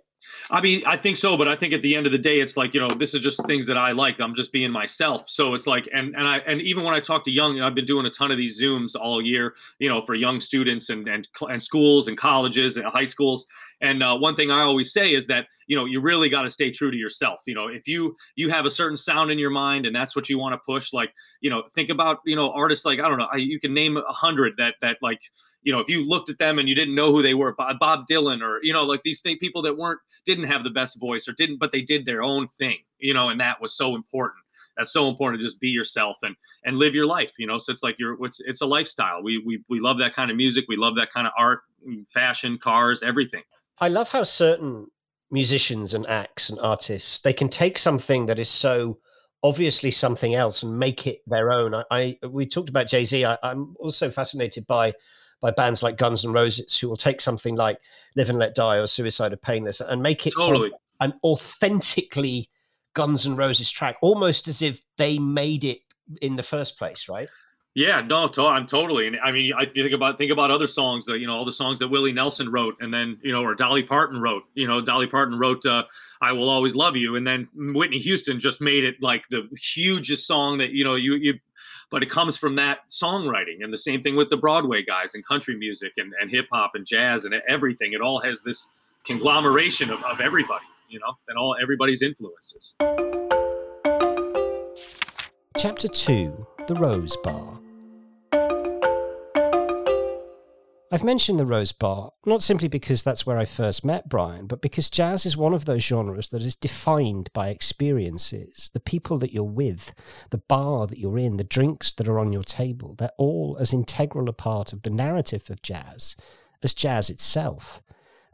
I 0.52 0.62
mean, 0.62 0.84
I 0.86 0.98
think 0.98 1.18
so, 1.18 1.38
but 1.38 1.48
I 1.48 1.56
think 1.56 1.74
at 1.74 1.82
the 1.82 1.96
end 1.96 2.06
of 2.06 2.12
the 2.12 2.18
day, 2.18 2.40
it's 2.40 2.56
like 2.56 2.74
you 2.74 2.80
know, 2.80 2.90
this 2.90 3.14
is 3.14 3.22
just 3.22 3.46
things 3.46 3.66
that 3.68 3.78
I 3.78 3.92
like. 3.92 4.20
I'm 4.20 4.34
just 4.34 4.52
being 4.52 4.72
myself. 4.72 5.30
So 5.30 5.54
it's 5.54 5.68
like, 5.68 5.88
and 5.94 6.16
and 6.16 6.28
I 6.28 6.38
and 6.40 6.62
even 6.62 6.84
when 6.84 6.94
I 6.94 7.00
talk 7.00 7.24
to 7.26 7.32
young, 7.32 7.60
I've 7.62 7.76
been 7.76 7.86
doing 7.86 8.06
a 8.06 8.10
ton 8.10 8.32
of 8.32 8.38
these 8.38 8.62
zooms 8.62 8.96
all 9.00 9.22
year, 9.22 9.56
you 9.80 9.90
know, 9.90 10.02
for 10.02 10.16
young 10.16 10.40
students 10.40 10.90
and 10.90 11.08
and 11.08 11.28
and 11.42 11.62
schools 11.62 12.08
and 12.08 12.18
colleges 12.18 12.78
and 12.78 12.86
high 12.88 13.06
schools. 13.06 13.48
And 13.82 14.02
uh, 14.02 14.18
one 14.18 14.36
thing 14.36 14.50
I 14.50 14.62
always 14.62 14.94
say 14.94 15.14
is 15.14 15.28
that 15.28 15.48
you 15.68 15.76
know 15.76 15.86
you 15.86 16.00
really 16.00 16.30
got 16.30 16.44
to 16.44 16.50
stay 16.50 16.72
true 16.72 16.92
to 16.92 16.98
yourself. 16.98 17.42
You 17.46 17.56
know, 17.56 17.68
if 17.68 17.88
you 17.88 18.16
you 18.36 18.50
have 18.50 18.66
a 18.66 18.70
certain 18.70 18.98
sound 18.98 19.32
in 19.32 19.40
your 19.40 19.50
mind 19.50 19.86
and 19.86 19.96
that's 19.96 20.16
what 20.16 20.30
you 20.30 20.40
want 20.40 20.54
to 20.54 20.60
push, 20.66 20.94
like 20.94 21.14
you 21.42 21.50
know, 21.50 21.64
think 21.76 21.90
about 21.90 22.20
you 22.26 22.36
know 22.36 22.52
artists 22.52 22.86
like 22.86 23.00
I 23.00 23.10
don't 23.10 23.18
know, 23.18 23.28
you 23.36 23.60
can 23.60 23.74
name 23.74 23.98
a 23.98 24.14
hundred 24.14 24.54
that 24.58 24.76
that 24.82 24.98
like 25.02 25.20
you 25.64 25.72
know 25.72 25.80
if 25.80 25.90
you 25.90 26.08
looked 26.08 26.30
at 26.30 26.38
them 26.38 26.60
and 26.60 26.70
you 26.70 26.76
didn't 26.76 26.96
know 26.96 27.12
who 27.12 27.22
they 27.22 27.34
were, 27.34 27.54
Bob 27.54 28.06
Dylan 28.10 28.42
or 28.42 28.60
you 28.64 28.74
know 28.74 28.84
like 28.84 29.04
these 29.04 29.22
people 29.22 29.62
that 29.64 29.78
weren't 29.78 30.00
didn't 30.26 30.46
have 30.46 30.64
the 30.64 30.70
best 30.70 31.00
voice 31.00 31.28
or 31.28 31.34
didn't, 31.34 31.60
but 31.60 31.72
they 31.72 31.82
did 31.82 32.06
their 32.06 32.22
own 32.22 32.48
thing. 32.48 32.78
You 33.00 33.14
know, 33.14 33.30
and 33.30 33.40
that 33.40 33.62
was 33.62 33.74
so 33.74 33.96
important 33.96 34.40
that's 34.78 34.92
so 34.92 35.08
important 35.08 35.40
to 35.40 35.46
just 35.46 35.60
be 35.60 35.70
yourself 35.70 36.18
and 36.24 36.36
and 36.64 36.78
live 36.78 36.96
your 36.96 37.06
life 37.06 37.34
you 37.38 37.46
know 37.46 37.58
so 37.58 37.72
it's 37.72 37.84
like 37.84 38.00
you're 38.00 38.18
it's, 38.26 38.40
it's 38.40 38.62
a 38.62 38.66
lifestyle 38.66 39.22
we, 39.22 39.38
we 39.40 39.62
we 39.70 39.80
love 39.80 40.00
that 40.00 40.14
kind 40.16 40.32
of 40.32 40.38
music 40.38 40.66
we 40.68 40.76
love 40.76 40.96
that 40.96 41.12
kind 41.12 41.28
of 41.28 41.34
art 41.38 41.62
mm, 41.88 42.08
fashion 42.10 42.58
cars 42.58 43.04
everything 43.04 43.44
I 43.80 43.90
love 43.90 44.10
how 44.10 44.24
certain 44.24 44.88
musicians 45.30 45.94
and 45.94 46.08
acts 46.08 46.50
and 46.50 46.60
artists 46.60 47.20
they 47.20 47.34
can 47.34 47.50
take 47.50 47.78
something 47.78 48.26
that 48.28 48.40
is 48.40 48.50
so 48.50 48.98
obviously 49.44 49.92
something 49.92 50.34
else 50.34 50.64
and 50.64 50.80
make 50.80 51.06
it 51.06 51.22
their 51.28 51.52
own. 51.52 51.76
I, 51.76 51.84
I 51.92 52.18
we 52.28 52.46
talked 52.46 52.70
about 52.70 52.88
Jay 52.88 53.06
Z. 53.06 53.26
I'm 53.26 53.76
also 53.78 54.10
fascinated 54.10 54.66
by 54.66 54.94
by 55.44 55.52
bands 55.52 55.84
like 55.84 55.98
Guns 55.98 56.24
N' 56.24 56.32
Roses 56.32 56.78
who 56.78 56.88
will 56.88 56.96
take 56.96 57.20
something 57.20 57.56
like 57.56 57.78
Live 58.16 58.30
and 58.30 58.40
Let 58.40 58.56
Die 58.56 58.78
or 58.78 58.88
Suicide 58.88 59.34
Is 59.34 59.40
Painless 59.42 59.82
and 59.82 60.02
make 60.02 60.26
it 60.26 60.34
totally 60.38 60.72
an 61.02 61.14
authentically 61.22 62.48
Guns 62.94 63.26
N' 63.26 63.36
Roses 63.36 63.70
track, 63.70 63.98
almost 64.02 64.48
as 64.48 64.62
if 64.62 64.82
they 64.98 65.20
made 65.20 65.66
it 65.66 65.80
in 66.22 66.38
the 66.38 66.44
first 66.44 66.78
place, 66.78 67.10
right? 67.10 67.28
Yeah, 67.76 68.02
no, 68.02 68.28
to- 68.28 68.46
I'm 68.46 68.68
totally. 68.68 69.08
And 69.08 69.18
I 69.24 69.32
mean, 69.32 69.52
I 69.58 69.66
think 69.66 69.92
about 69.94 70.16
think 70.18 70.32
about 70.32 70.52
other 70.52 70.68
songs 70.68 71.06
that 71.06 71.20
you 71.20 71.26
know, 71.26 71.34
all 71.34 71.46
the 71.46 71.52
songs 71.52 71.80
that 71.80 71.88
Willie 71.88 72.12
Nelson 72.12 72.52
wrote, 72.52 72.76
and 72.80 72.94
then 72.94 73.18
you 73.24 73.32
know, 73.32 73.44
or 73.44 73.56
Dolly 73.56 73.82
Parton 73.82 74.22
wrote. 74.22 74.44
You 74.54 74.68
know, 74.68 74.80
Dolly 74.80 75.08
Parton 75.08 75.40
wrote 75.40 75.66
uh, 75.66 75.86
"I 76.22 76.34
Will 76.34 76.50
Always 76.50 76.76
Love 76.76 76.96
You," 76.96 77.16
and 77.16 77.26
then 77.26 77.48
Whitney 77.56 77.98
Houston 77.98 78.40
just 78.40 78.62
made 78.62 78.84
it 78.84 79.02
like 79.02 79.28
the 79.30 79.50
hugest 79.58 80.28
song 80.28 80.60
that 80.60 80.70
you 80.70 80.84
know 80.84 80.94
you 80.94 81.16
you. 81.16 81.40
But 81.90 82.04
it 82.04 82.12
comes 82.12 82.38
from 82.38 82.56
that 82.58 82.90
songwriting, 82.90 83.64
and 83.64 83.74
the 83.74 83.78
same 83.78 84.02
thing 84.02 84.16
with 84.16 84.30
the 84.30 84.38
Broadway 84.38 84.84
guys 84.84 85.16
and 85.16 85.26
country 85.26 85.56
music 85.56 85.94
and, 85.98 86.14
and 86.22 86.30
hip 86.30 86.48
hop 86.52 86.72
and 86.76 86.86
jazz 86.86 87.26
and 87.26 87.34
everything. 87.48 87.94
It 87.94 88.02
all 88.02 88.20
has 88.20 88.44
this 88.44 88.70
conglomeration 89.04 89.90
of, 89.90 90.04
of 90.04 90.22
everybody, 90.22 90.66
you 90.90 91.00
know, 91.00 91.18
and 91.28 91.40
all 91.40 91.56
everybody's 91.60 92.04
influences. 92.04 92.76
Chapter 95.58 95.88
two: 95.88 96.46
The 96.68 96.76
Rose 96.76 97.18
Bar. 97.18 97.63
I've 100.94 101.04
mentioned 101.04 101.40
the 101.40 101.46
Rose 101.48 101.72
Bar 101.72 102.12
not 102.24 102.44
simply 102.44 102.68
because 102.68 103.02
that's 103.02 103.26
where 103.26 103.40
I 103.40 103.46
first 103.46 103.84
met 103.84 104.08
Brian, 104.08 104.46
but 104.46 104.62
because 104.62 104.92
jazz 104.92 105.26
is 105.26 105.36
one 105.36 105.56
of 105.56 105.66
those 105.66 105.84
genres 105.84 106.30
that 106.30 106.44
is 106.44 106.56
defined 106.56 107.32
by 107.34 107.50
experiences. 107.50 108.70
The 108.76 108.80
people 108.80 109.18
that 109.18 109.34
you're 109.34 109.44
with, 109.44 109.96
the 110.30 110.38
bar 110.38 110.86
that 110.86 111.00
you're 111.00 111.18
in, 111.18 111.38
the 111.38 111.44
drinks 111.44 111.94
that 111.94 112.08
are 112.08 112.20
on 112.20 112.32
your 112.32 112.44
table, 112.44 112.94
they're 112.94 113.10
all 113.18 113.58
as 113.60 113.74
integral 113.74 114.30
a 114.30 114.34
part 114.34 114.72
of 114.72 114.84
the 114.84 114.92
narrative 114.92 115.50
of 115.50 115.64
jazz 115.64 116.16
as 116.62 116.76
jazz 116.76 117.10
itself. 117.10 117.82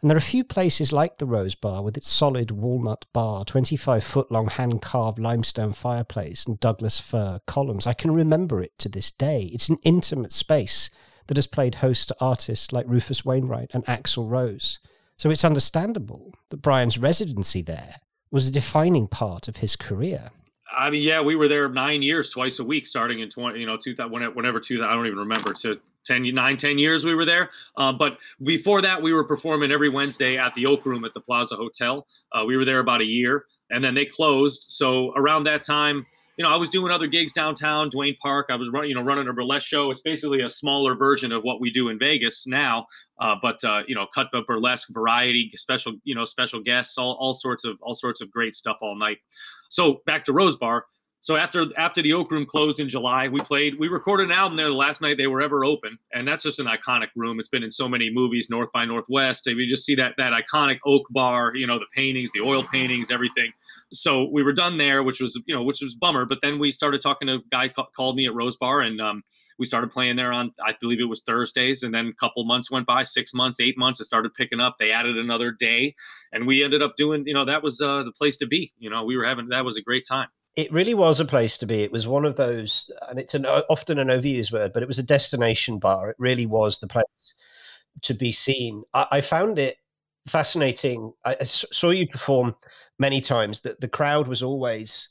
And 0.02 0.10
there 0.10 0.18
are 0.18 0.20
few 0.20 0.44
places 0.44 0.92
like 0.92 1.18
the 1.18 1.26
Rose 1.26 1.56
Bar 1.56 1.82
with 1.82 1.96
its 1.96 2.10
solid 2.10 2.52
walnut 2.52 3.06
bar, 3.14 3.46
25 3.46 4.04
foot 4.04 4.32
long 4.34 4.50
hand 4.50 4.82
carved 4.82 5.18
limestone 5.18 5.72
fireplace, 5.72 6.46
and 6.46 6.60
Douglas 6.60 7.00
fir 7.00 7.40
columns. 7.48 7.88
I 7.88 7.94
can 7.94 8.12
remember 8.12 8.62
it 8.62 8.78
to 8.80 8.90
this 8.90 9.14
day. 9.14 9.50
It's 9.54 9.70
an 9.70 9.78
intimate 9.84 10.34
space 10.34 10.90
that 11.30 11.38
has 11.38 11.46
played 11.46 11.76
host 11.76 12.08
to 12.08 12.16
artists 12.20 12.74
like 12.74 12.88
Rufus 12.88 13.24
Wainwright 13.24 13.70
and 13.72 13.86
Axl 13.86 14.28
Rose. 14.28 14.80
So 15.16 15.30
it's 15.30 15.46
understandable 15.46 16.34
that 16.50 16.58
Brian's 16.58 16.98
residency 16.98 17.62
there 17.62 17.98
was 18.32 18.48
a 18.48 18.52
defining 18.52 19.08
part 19.08 19.48
of 19.48 19.58
his 19.58 19.76
career. 19.76 20.32
I 20.76 20.90
mean, 20.90 21.04
yeah, 21.04 21.22
we 21.22 21.36
were 21.36 21.48
there 21.48 21.70
nine 21.70 22.02
years, 22.02 22.32
twice 22.32 22.58
a 22.58 22.64
week, 22.64 22.88
starting 22.88 23.20
in 23.20 23.30
20, 23.30 23.60
you 23.60 23.68
know, 23.68 23.78
2000, 23.78 24.12
whenever, 24.34 24.60
two, 24.60 24.84
I 24.84 24.96
don't 24.96 25.06
even 25.06 25.20
remember. 25.20 25.54
So 25.54 25.76
10, 26.06 26.34
nine, 26.34 26.58
10 26.58 26.80
years 26.80 27.06
we 27.06 27.14
were 27.14 27.26
there. 27.26 27.52
Uh, 27.78 27.94
but 27.94 28.18
before 28.42 28.82
that, 28.82 29.04
we 29.04 29.14
were 29.14 29.24
performing 29.24 29.72
every 29.72 29.90
Wednesday 29.90 30.36
at 30.36 30.56
the 30.56 30.66
Oak 30.66 30.84
Room 30.84 31.06
at 31.06 31.14
the 31.14 31.22
Plaza 31.22 31.56
Hotel. 31.56 32.08
Uh, 32.32 32.44
we 32.44 32.58
were 32.58 32.66
there 32.66 32.80
about 32.80 33.02
a 33.02 33.06
year 33.06 33.46
and 33.70 33.84
then 33.84 33.94
they 33.94 34.06
closed. 34.06 34.64
So 34.64 35.14
around 35.16 35.44
that 35.44 35.62
time, 35.62 36.08
you 36.40 36.46
know, 36.46 36.52
I 36.52 36.56
was 36.56 36.70
doing 36.70 36.90
other 36.90 37.08
gigs 37.08 37.34
downtown, 37.34 37.90
Duane 37.90 38.16
Park. 38.22 38.48
I 38.50 38.56
was 38.56 38.70
running, 38.70 38.92
you 38.92 38.96
know, 38.96 39.04
running 39.04 39.28
a 39.28 39.34
burlesque 39.34 39.68
show. 39.68 39.92
It's 39.92 40.00
basically 40.00 40.40
a 40.40 40.48
smaller 40.48 40.96
version 40.96 41.34
of 41.34 41.44
what 41.44 41.60
we 41.60 41.70
do 41.70 41.90
in 41.90 42.00
Vegas 42.00 42.48
now, 42.48 42.88
uh, 43.20 43.36
but 43.42 43.62
uh, 43.66 43.84
you 43.90 43.94
know, 43.94 44.08
cut 44.16 44.30
the 44.32 44.42
burlesque, 44.48 44.88
variety, 44.90 45.52
special, 45.56 45.96
you 46.06 46.16
know, 46.16 46.24
special 46.24 46.62
guests, 46.62 46.98
all, 46.98 47.18
all 47.20 47.34
sorts 47.34 47.66
of 47.66 47.78
all 47.82 47.94
sorts 47.94 48.22
of 48.22 48.32
great 48.32 48.56
stuff 48.56 48.78
all 48.82 48.98
night. 48.98 49.18
So 49.68 50.00
back 50.06 50.24
to 50.24 50.34
Rose 50.34 50.56
Bar. 50.56 50.86
So 51.22 51.36
after 51.36 51.66
after 51.78 52.02
the 52.02 52.14
Oak 52.14 52.32
Room 52.32 52.46
closed 52.46 52.80
in 52.80 52.88
July, 52.88 53.28
we 53.28 53.42
played. 53.42 53.78
We 53.78 53.90
recorded 53.90 54.28
an 54.28 54.32
album 54.32 54.56
there 54.56 54.68
the 54.68 54.74
last 54.74 55.02
night 55.02 55.18
they 55.18 55.28
were 55.28 55.42
ever 55.42 55.66
open, 55.66 56.00
and 56.14 56.26
that's 56.26 56.44
just 56.44 56.60
an 56.60 56.66
iconic 56.66 57.10
room. 57.14 57.40
It's 57.42 57.50
been 57.50 57.64
in 57.64 57.72
so 57.72 57.90
many 57.90 58.10
movies, 58.10 58.48
North 58.50 58.72
by 58.72 58.86
Northwest. 58.86 59.46
You 59.46 59.68
just 59.68 59.86
see 59.86 59.96
that 59.96 60.14
that 60.18 60.32
iconic 60.32 60.78
oak 60.86 61.08
bar, 61.10 61.54
you 61.56 61.68
know, 61.68 61.78
the 61.78 61.88
paintings, 61.94 62.32
the 62.32 62.40
oil 62.40 62.64
paintings, 62.64 63.12
everything. 63.12 63.52
So 63.92 64.30
we 64.32 64.44
were 64.44 64.54
done 64.54 64.78
there, 64.78 65.04
which 65.04 65.20
was 65.20 65.42
you 65.46 65.54
know 65.54 65.62
which 65.62 65.82
was 65.82 65.94
bummer. 65.94 66.24
But 66.26 66.40
then 66.42 66.58
we 66.58 66.72
started 66.72 67.02
talking 67.02 67.28
to 67.28 67.36
a 67.36 67.42
guy 67.52 67.68
ca- 67.68 67.88
called 67.96 68.16
me 68.16 68.26
at 68.26 68.34
Rose 68.34 68.56
Bar, 68.56 68.80
and 68.80 69.02
um, 69.02 69.24
we 69.58 69.66
started 69.66 69.92
playing 69.92 70.16
there 70.16 70.32
on 70.32 70.54
I 70.66 70.74
believe 70.80 71.02
it 71.02 71.10
was 71.10 71.22
Thursdays, 71.22 71.84
and 71.84 71.94
then 71.94 72.08
a 72.08 72.14
couple 72.14 72.46
months 72.46 72.72
went 72.72 72.88
by, 72.88 73.04
six 73.04 73.34
months, 73.34 73.60
eight 73.60 73.78
months, 73.78 74.00
it 74.00 74.06
started 74.06 74.34
picking 74.34 74.62
up. 74.62 74.78
They 74.78 74.92
added 74.92 75.18
another 75.18 75.52
day, 75.52 75.96
and 76.32 76.48
we 76.48 76.64
ended 76.64 76.82
up 76.82 76.96
doing 76.96 77.28
you 77.28 77.34
know 77.34 77.44
that 77.44 77.62
was 77.62 77.82
uh, 77.82 78.04
the 78.04 78.14
place 78.14 78.38
to 78.38 78.48
be. 78.48 78.72
You 78.80 78.90
know, 78.90 79.04
we 79.04 79.18
were 79.18 79.26
having 79.26 79.50
that 79.50 79.66
was 79.66 79.76
a 79.76 79.82
great 79.82 80.06
time 80.08 80.30
it 80.60 80.72
really 80.72 80.94
was 80.94 81.20
a 81.20 81.26
place 81.26 81.58
to 81.60 81.66
be. 81.66 81.84
It 81.84 81.92
was 81.92 82.08
one 82.08 82.26
of 82.26 82.36
those, 82.36 82.92
and 83.10 83.18
it's 83.18 83.34
an, 83.34 83.46
uh, 83.46 83.62
often 83.70 83.98
an 83.98 84.10
overused 84.10 84.52
word, 84.52 84.74
but 84.74 84.84
it 84.84 84.88
was 84.88 85.00
a 85.00 85.04
destination 85.04 85.80
bar. 85.80 86.10
It 86.10 86.16
really 86.20 86.46
was 86.46 86.80
the 86.80 86.88
place 86.88 87.06
to 88.02 88.14
be 88.14 88.32
seen. 88.32 88.84
I, 88.94 89.08
I 89.12 89.22
found 89.22 89.58
it 89.60 89.78
fascinating. 90.28 91.14
I, 91.26 91.38
I 91.40 91.44
saw 91.44 91.92
you 91.92 92.08
perform 92.08 92.56
many 92.98 93.22
times. 93.22 93.62
That 93.62 93.80
the 93.80 93.88
crowd 93.88 94.28
was 94.28 94.44
always 94.44 95.10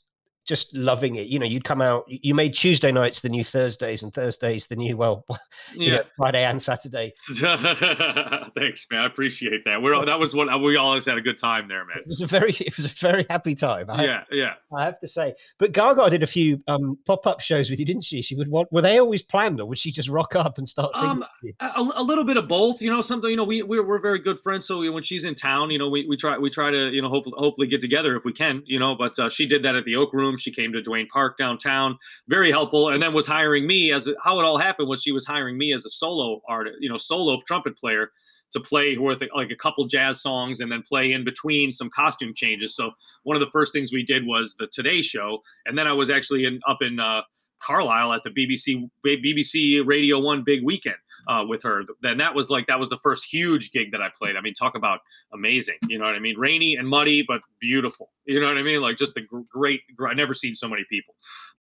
just 0.49 0.75
loving 0.75 1.15
it. 1.15 1.27
You 1.27 1.37
know, 1.37 1.45
you'd 1.45 1.63
come 1.63 1.79
out. 1.79 2.03
You 2.07 2.33
made 2.33 2.55
Tuesday 2.55 2.91
nights 2.91 3.21
the 3.21 3.29
new 3.29 3.43
Thursdays, 3.43 4.01
and 4.01 4.11
Thursdays 4.11 4.65
the 4.65 4.75
new 4.75 4.97
well, 4.97 5.23
yeah, 5.75 5.97
know, 5.97 6.03
Friday 6.17 6.43
and 6.43 6.59
Saturday. 6.59 7.13
Thanks, 7.27 8.87
man. 8.91 9.01
I 9.01 9.05
appreciate 9.05 9.63
that. 9.65 9.81
We're 9.81 10.03
that 10.05 10.19
was 10.19 10.35
what 10.35 10.59
we 10.59 10.75
always 10.75 11.05
had 11.05 11.17
a 11.17 11.21
good 11.21 11.37
time 11.37 11.67
there, 11.67 11.85
man. 11.85 11.99
It 11.99 12.07
was 12.07 12.21
a 12.21 12.27
very 12.27 12.51
it 12.59 12.75
was 12.75 12.87
a 12.87 12.95
very 12.95 13.25
happy 13.29 13.53
time. 13.53 13.89
I 13.89 14.03
yeah, 14.03 14.13
have, 14.13 14.25
yeah. 14.31 14.53
I 14.75 14.83
have 14.83 14.99
to 15.01 15.07
say, 15.07 15.35
but 15.59 15.71
Gaga 15.71 16.09
did 16.09 16.23
a 16.23 16.27
few 16.27 16.61
um, 16.67 16.97
pop 17.05 17.27
up 17.27 17.39
shows 17.39 17.69
with 17.69 17.79
you, 17.79 17.85
didn't 17.85 18.03
she? 18.03 18.23
She 18.23 18.35
would 18.35 18.49
want. 18.49 18.71
Were 18.71 18.81
they 18.81 18.99
always 18.99 19.21
planned, 19.21 19.61
or 19.61 19.67
would 19.67 19.77
she 19.77 19.91
just 19.91 20.09
rock 20.09 20.35
up 20.35 20.57
and 20.57 20.67
start 20.67 20.95
singing? 20.95 21.09
Um, 21.09 21.25
a, 21.59 22.01
a, 22.01 22.03
little 22.03 22.23
bit 22.23 22.37
of 22.37 22.47
both. 22.47 22.81
You 22.81 22.91
know, 22.91 23.01
something. 23.01 23.29
You 23.29 23.37
know, 23.37 23.43
we 23.43 23.61
we're, 23.61 23.85
we're 23.85 24.01
very 24.01 24.19
good 24.19 24.39
friends. 24.39 24.65
So 24.65 24.91
when 24.91 25.03
she's 25.03 25.25
in 25.25 25.35
town, 25.35 25.69
you 25.69 25.77
know, 25.77 25.89
we, 25.89 26.07
we 26.07 26.17
try 26.17 26.39
we 26.39 26.49
try 26.49 26.71
to 26.71 26.89
you 26.89 27.03
know 27.03 27.09
hopefully 27.09 27.35
hopefully 27.37 27.67
get 27.67 27.81
together 27.81 28.15
if 28.15 28.25
we 28.25 28.33
can. 28.33 28.63
You 28.65 28.79
know, 28.79 28.95
but 28.95 29.19
uh, 29.19 29.29
she 29.29 29.45
did 29.45 29.61
that 29.63 29.75
at 29.75 29.85
the 29.85 29.95
Oak 29.95 30.11
Room. 30.11 30.37
She 30.39 30.51
came 30.51 30.71
to 30.73 30.81
Duane 30.81 31.07
Park 31.07 31.37
downtown, 31.37 31.97
very 32.27 32.51
helpful, 32.51 32.89
and 32.89 33.01
then 33.01 33.13
was 33.13 33.27
hiring 33.27 33.67
me 33.67 33.91
as 33.91 34.07
a, 34.07 34.15
how 34.23 34.39
it 34.39 34.45
all 34.45 34.57
happened 34.57 34.89
was 34.89 35.01
she 35.01 35.11
was 35.11 35.25
hiring 35.25 35.57
me 35.57 35.73
as 35.73 35.85
a 35.85 35.89
solo 35.89 36.41
artist, 36.47 36.77
you 36.79 36.89
know, 36.89 36.97
solo 36.97 37.39
trumpet 37.45 37.77
player 37.77 38.11
to 38.51 38.59
play 38.59 38.97
with 38.97 39.21
like 39.35 39.51
a 39.51 39.55
couple 39.55 39.85
jazz 39.85 40.21
songs 40.21 40.59
and 40.59 40.71
then 40.71 40.81
play 40.81 41.11
in 41.11 41.23
between 41.23 41.71
some 41.71 41.89
costume 41.89 42.33
changes. 42.33 42.75
So 42.75 42.91
one 43.23 43.35
of 43.35 43.41
the 43.41 43.51
first 43.51 43.73
things 43.73 43.93
we 43.93 44.03
did 44.03 44.25
was 44.25 44.55
the 44.55 44.67
Today 44.67 45.01
Show, 45.01 45.39
and 45.65 45.77
then 45.77 45.87
I 45.87 45.93
was 45.93 46.09
actually 46.09 46.45
in 46.45 46.59
up 46.67 46.81
in 46.81 46.99
uh, 46.99 47.21
Carlisle 47.59 48.13
at 48.13 48.23
the 48.23 48.31
BBC 48.31 48.89
BBC 49.05 49.85
Radio 49.85 50.19
One 50.19 50.43
Big 50.43 50.63
Weekend 50.63 50.95
uh, 51.27 51.43
with 51.47 51.63
her. 51.63 51.83
Then 52.01 52.17
that 52.17 52.35
was 52.35 52.49
like 52.49 52.67
that 52.67 52.79
was 52.79 52.89
the 52.89 52.97
first 52.97 53.25
huge 53.31 53.71
gig 53.71 53.91
that 53.91 54.01
I 54.01 54.09
played. 54.17 54.35
I 54.35 54.41
mean, 54.41 54.53
talk 54.53 54.75
about 54.75 54.99
amazing. 55.33 55.77
You 55.87 55.99
know 55.99 56.05
what 56.05 56.15
I 56.15 56.19
mean? 56.19 56.37
Rainy 56.37 56.75
and 56.75 56.87
muddy, 56.87 57.23
but 57.27 57.41
beautiful. 57.59 58.09
You 58.25 58.39
know 58.39 58.47
what 58.47 58.57
I 58.57 58.63
mean? 58.63 58.81
Like 58.81 58.97
just 58.97 59.17
a 59.17 59.21
great. 59.49 59.81
I 60.07 60.13
never 60.13 60.33
seen 60.33 60.55
so 60.55 60.67
many 60.67 60.83
people. 60.89 61.15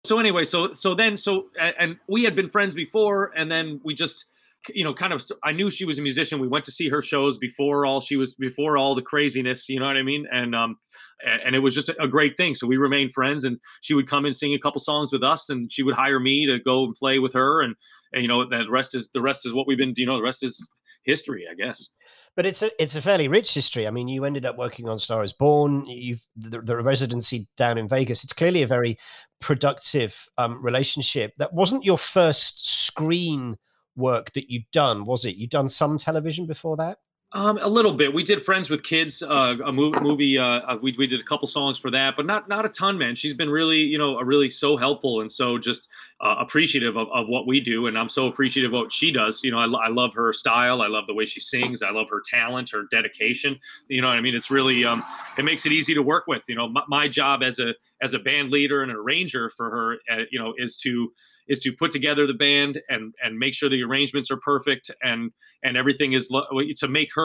So 0.04 0.18
anyway, 0.18 0.44
so 0.44 0.72
so 0.72 0.94
then 0.94 1.16
so 1.16 1.46
and 1.78 1.96
we 2.08 2.24
had 2.24 2.34
been 2.34 2.48
friends 2.48 2.74
before, 2.74 3.32
and 3.36 3.50
then 3.50 3.80
we 3.84 3.94
just 3.94 4.26
you 4.74 4.84
know 4.84 4.92
kind 4.92 5.12
of 5.12 5.24
i 5.42 5.52
knew 5.52 5.70
she 5.70 5.86
was 5.86 5.98
a 5.98 6.02
musician 6.02 6.38
we 6.38 6.46
went 6.46 6.64
to 6.64 6.70
see 6.70 6.88
her 6.88 7.00
shows 7.00 7.38
before 7.38 7.86
all 7.86 8.00
she 8.00 8.16
was 8.16 8.34
before 8.34 8.76
all 8.76 8.94
the 8.94 9.02
craziness 9.02 9.68
you 9.70 9.80
know 9.80 9.86
what 9.86 9.96
i 9.96 10.02
mean 10.02 10.26
and 10.30 10.54
um 10.54 10.76
and 11.24 11.54
it 11.54 11.60
was 11.60 11.74
just 11.74 11.90
a 12.00 12.08
great 12.08 12.36
thing. 12.36 12.54
So 12.54 12.66
we 12.66 12.76
remained 12.76 13.12
friends, 13.12 13.44
and 13.44 13.58
she 13.80 13.94
would 13.94 14.08
come 14.08 14.24
and 14.24 14.36
sing 14.36 14.54
a 14.54 14.58
couple 14.58 14.80
songs 14.80 15.12
with 15.12 15.22
us, 15.22 15.48
and 15.48 15.70
she 15.70 15.82
would 15.82 15.94
hire 15.94 16.20
me 16.20 16.46
to 16.46 16.58
go 16.58 16.84
and 16.84 16.94
play 16.94 17.18
with 17.18 17.34
her, 17.34 17.62
and, 17.62 17.74
and 18.12 18.22
you 18.22 18.28
know 18.28 18.48
the 18.48 18.66
rest 18.70 18.94
is 18.94 19.10
the 19.10 19.22
rest 19.22 19.46
is 19.46 19.54
what 19.54 19.66
we've 19.66 19.78
been. 19.78 19.94
You 19.96 20.06
know, 20.06 20.16
the 20.16 20.22
rest 20.22 20.42
is 20.42 20.66
history, 21.04 21.44
I 21.50 21.54
guess. 21.54 21.90
But 22.36 22.46
it's 22.46 22.62
a 22.62 22.70
it's 22.80 22.94
a 22.94 23.02
fairly 23.02 23.28
rich 23.28 23.52
history. 23.52 23.86
I 23.86 23.90
mean, 23.90 24.08
you 24.08 24.24
ended 24.24 24.46
up 24.46 24.56
working 24.56 24.88
on 24.88 24.98
Star 24.98 25.22
Is 25.24 25.32
Born. 25.32 25.84
You've 25.86 26.24
the, 26.36 26.60
the 26.60 26.76
residency 26.76 27.48
down 27.56 27.76
in 27.76 27.88
Vegas. 27.88 28.24
It's 28.24 28.32
clearly 28.32 28.62
a 28.62 28.66
very 28.66 28.98
productive 29.40 30.26
um, 30.38 30.62
relationship. 30.64 31.32
That 31.38 31.52
wasn't 31.52 31.84
your 31.84 31.98
first 31.98 32.86
screen 32.86 33.56
work 33.96 34.32
that 34.34 34.50
you'd 34.50 34.70
done, 34.72 35.04
was 35.04 35.24
it? 35.24 35.36
You'd 35.36 35.50
done 35.50 35.68
some 35.68 35.98
television 35.98 36.46
before 36.46 36.76
that. 36.76 36.98
Um, 37.32 37.58
a 37.62 37.68
little 37.68 37.92
bit. 37.92 38.12
We 38.12 38.24
did 38.24 38.42
Friends 38.42 38.68
with 38.68 38.82
Kids, 38.82 39.22
uh, 39.22 39.56
a 39.64 39.70
movie. 39.70 40.36
Uh, 40.36 40.44
uh, 40.44 40.78
we 40.82 40.92
we 40.98 41.06
did 41.06 41.20
a 41.20 41.22
couple 41.22 41.46
songs 41.46 41.78
for 41.78 41.88
that, 41.92 42.16
but 42.16 42.26
not 42.26 42.48
not 42.48 42.64
a 42.64 42.68
ton, 42.68 42.98
man. 42.98 43.14
She's 43.14 43.34
been 43.34 43.50
really, 43.50 43.78
you 43.78 43.98
know, 43.98 44.18
really 44.18 44.50
so 44.50 44.76
helpful 44.76 45.20
and 45.20 45.30
so 45.30 45.56
just 45.56 45.86
uh, 46.20 46.34
appreciative 46.40 46.96
of, 46.96 47.06
of 47.12 47.28
what 47.28 47.46
we 47.46 47.60
do, 47.60 47.86
and 47.86 47.96
I'm 47.96 48.08
so 48.08 48.26
appreciative 48.26 48.74
of 48.74 48.80
what 48.80 48.90
she 48.90 49.12
does. 49.12 49.44
You 49.44 49.52
know, 49.52 49.58
I, 49.58 49.86
I 49.86 49.88
love 49.90 50.12
her 50.14 50.32
style. 50.32 50.82
I 50.82 50.88
love 50.88 51.06
the 51.06 51.14
way 51.14 51.24
she 51.24 51.38
sings. 51.38 51.84
I 51.84 51.90
love 51.90 52.10
her 52.10 52.20
talent, 52.20 52.70
her 52.72 52.82
dedication. 52.90 53.60
You 53.86 54.02
know 54.02 54.08
what 54.08 54.16
I 54.16 54.20
mean? 54.22 54.34
It's 54.34 54.50
really 54.50 54.84
um, 54.84 55.04
it 55.38 55.44
makes 55.44 55.64
it 55.66 55.72
easy 55.72 55.94
to 55.94 56.02
work 56.02 56.26
with. 56.26 56.42
You 56.48 56.56
know, 56.56 56.68
my, 56.68 56.82
my 56.88 57.06
job 57.06 57.44
as 57.44 57.60
a 57.60 57.74
as 58.02 58.12
a 58.12 58.18
band 58.18 58.50
leader 58.50 58.82
and 58.82 58.90
an 58.90 58.96
arranger 58.96 59.50
for 59.50 59.70
her, 59.70 59.98
uh, 60.10 60.24
you 60.32 60.40
know, 60.40 60.52
is 60.58 60.76
to 60.78 61.12
is 61.50 61.58
to 61.58 61.72
put 61.72 61.90
together 61.90 62.26
the 62.26 62.32
band 62.32 62.80
and 62.88 63.12
and 63.22 63.38
make 63.38 63.52
sure 63.52 63.68
the 63.68 63.82
arrangements 63.82 64.30
are 64.30 64.36
perfect 64.38 64.90
and 65.02 65.32
and 65.62 65.76
everything 65.76 66.12
is 66.12 66.30
lo- 66.30 66.46
to 66.76 66.88
make 66.88 67.12
her 67.14 67.19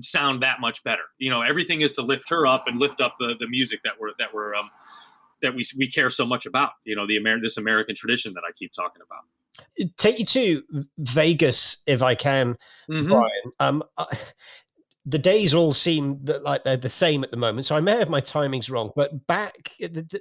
sound 0.00 0.42
that 0.42 0.60
much 0.60 0.82
better. 0.84 1.02
You 1.18 1.30
know, 1.30 1.42
everything 1.42 1.80
is 1.80 1.92
to 1.92 2.02
lift 2.02 2.28
her 2.30 2.46
up 2.46 2.64
and 2.66 2.78
lift 2.78 3.00
up 3.00 3.16
the 3.18 3.34
the 3.38 3.48
music 3.48 3.80
that 3.84 3.94
we're 4.00 4.10
that 4.18 4.32
we're 4.32 4.54
um, 4.54 4.70
that 5.42 5.54
we 5.54 5.64
we 5.76 5.88
care 5.88 6.10
so 6.10 6.26
much 6.26 6.46
about. 6.46 6.70
You 6.84 6.96
know, 6.96 7.06
the 7.06 7.16
Amer- 7.16 7.40
this 7.40 7.56
American 7.56 7.94
tradition 7.94 8.32
that 8.34 8.42
I 8.48 8.52
keep 8.52 8.72
talking 8.72 9.02
about. 9.02 9.24
Take 9.96 10.18
you 10.18 10.26
to 10.26 10.62
Vegas 10.98 11.82
if 11.86 12.02
I 12.02 12.14
can, 12.14 12.56
mm-hmm. 12.88 13.08
Brian. 13.08 13.52
Um, 13.58 13.82
the 15.06 15.18
days 15.18 15.54
all 15.54 15.72
seem 15.72 16.20
like 16.42 16.62
they're 16.62 16.76
the 16.76 16.88
same 16.88 17.24
at 17.24 17.30
the 17.30 17.36
moment. 17.36 17.66
So 17.66 17.74
I 17.74 17.80
may 17.80 17.98
have 17.98 18.10
my 18.10 18.20
timings 18.20 18.70
wrong, 18.70 18.90
but 18.94 19.26
back 19.26 19.72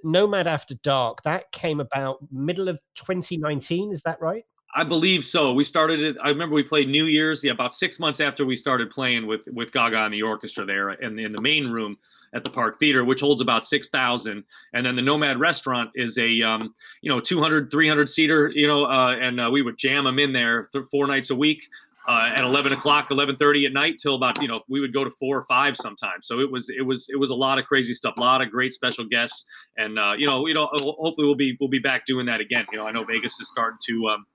Nomad 0.04 0.48
After 0.48 0.76
Dark, 0.76 1.22
that 1.24 1.52
came 1.52 1.80
about 1.80 2.20
middle 2.32 2.70
of 2.70 2.80
2019. 2.96 3.92
Is 3.92 4.02
that 4.04 4.22
right? 4.22 4.46
I 4.76 4.84
believe 4.84 5.26
so. 5.26 5.54
We 5.54 5.64
started 5.64 6.02
it. 6.02 6.18
I 6.22 6.30
remember 6.30 6.54
we 6.56 6.64
played 6.64 6.90
New 6.90 7.06
Year's, 7.06 7.44
yeah, 7.44 7.52
about 7.52 7.74
six 7.74 8.00
months 8.00 8.20
after 8.20 8.46
we 8.46 8.56
started 8.56 8.90
playing 8.90 9.26
with 9.26 9.48
with 9.52 9.72
Gaga 9.72 10.04
and 10.04 10.14
the 10.14 10.22
orchestra 10.22 10.66
there 10.66 10.92
in 10.92 11.16
the, 11.16 11.24
in 11.24 11.32
the 11.32 11.42
main 11.42 11.70
room 11.70 11.98
at 12.34 12.44
the 12.44 12.50
Park 12.52 12.78
Theater, 12.80 13.04
which 13.04 13.22
holds 13.22 13.42
about 13.42 13.66
6,000. 13.66 14.44
And 14.74 14.86
then 14.86 14.96
the 14.96 15.02
Nomad 15.02 15.40
Restaurant 15.40 15.90
is 15.96 16.16
a, 16.20 16.42
um, 16.44 16.76
you 17.02 17.10
know, 17.12 17.20
200, 17.20 17.72
300 17.72 18.08
seater, 18.08 18.52
you 18.54 18.68
know, 18.68 18.86
uh, 18.86 19.18
and 19.20 19.42
uh, 19.42 19.50
we 19.52 19.64
would 19.64 19.80
jam 19.80 20.04
them 20.04 20.20
in 20.20 20.32
there 20.32 20.70
th- 20.72 20.86
four 20.92 21.08
nights 21.08 21.32
a 21.32 21.36
week 21.36 21.64
uh, 22.08 22.32
at 22.36 22.44
11 22.44 22.72
o'clock 22.72 23.10
11.30 23.10 23.68
at 23.68 23.74
night 23.74 24.00
till 24.00 24.16
about 24.16 24.42
you 24.42 24.48
know 24.48 24.62
we 24.68 24.80
would 24.80 24.94
go 24.94 25.04
to 25.04 25.12
four 25.12 25.38
or 25.38 25.42
five 25.44 25.76
sometimes 25.76 26.26
so 26.26 26.40
it 26.40 26.50
was 26.50 26.70
it 26.70 26.82
was 26.82 27.08
it 27.10 27.18
was 27.18 27.30
a 27.30 27.36
lot 27.36 27.60
of 27.60 27.66
crazy 27.66 27.94
stuff 27.94 28.16
a 28.18 28.22
lot 28.22 28.42
of 28.42 28.50
great 28.50 28.74
special 28.74 29.06
guests 29.06 29.46
and 29.78 30.00
uh, 30.00 30.14
you 30.18 30.26
know 30.26 30.48
you 30.48 30.54
know 30.54 30.70
hopefully 30.80 31.28
we'll 31.28 31.36
be 31.36 31.56
we'll 31.60 31.70
be 31.70 31.80
back 31.80 32.06
doing 32.06 32.26
that 32.26 32.40
again 32.40 32.66
you 32.72 32.78
know 32.78 32.88
i 32.88 32.92
know 32.92 33.04
vegas 33.04 33.40
is 33.40 33.48
starting 33.48 33.78
to 33.86 34.08
um, 34.08 34.26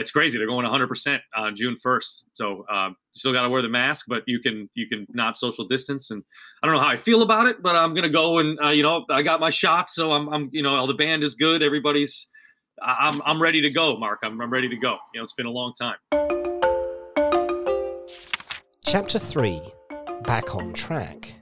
it's 0.00 0.10
crazy. 0.10 0.38
They're 0.38 0.46
going 0.46 0.66
100% 0.66 1.20
on 1.36 1.54
june 1.54 1.74
1st 1.74 2.24
so 2.34 2.64
um, 2.70 2.96
still 3.12 3.32
got 3.32 3.42
to 3.42 3.48
wear 3.48 3.62
the 3.62 3.68
mask 3.68 4.06
but 4.08 4.22
you 4.26 4.40
can 4.40 4.68
you 4.74 4.86
can 4.88 5.06
not 5.10 5.36
social 5.36 5.66
distance. 5.66 6.10
And 6.10 6.22
i 6.62 6.66
don't 6.66 6.74
know 6.74 6.82
how 6.82 6.88
i 6.88 6.96
feel 6.96 7.22
about 7.22 7.46
it 7.46 7.62
but 7.62 7.76
i'm 7.76 7.94
gonna 7.94 8.08
go 8.08 8.38
and 8.38 8.58
uh, 8.62 8.68
you 8.68 8.82
know 8.82 9.04
i 9.10 9.22
got 9.22 9.40
my 9.40 9.50
shots 9.50 9.94
so 9.94 10.12
i'm, 10.12 10.28
I'm 10.28 10.48
you 10.52 10.62
know 10.62 10.76
all 10.76 10.86
the 10.86 10.94
band 10.94 11.22
is 11.22 11.34
good. 11.34 11.62
Everybody's 11.62 12.26
I'm, 12.82 13.20
I'm 13.26 13.42
ready 13.42 13.60
to 13.60 13.70
go 13.70 13.98
mark. 13.98 14.20
I'm, 14.22 14.40
I'm 14.40 14.50
ready 14.50 14.68
to 14.68 14.76
go. 14.76 14.96
You 15.12 15.20
know 15.20 15.24
it's 15.24 15.34
been 15.34 15.46
a 15.46 15.50
long 15.50 15.72
time. 15.78 15.96
Chapter 18.84 19.18
3 19.18 19.60
back 20.22 20.54
on 20.54 20.72
track. 20.72 21.39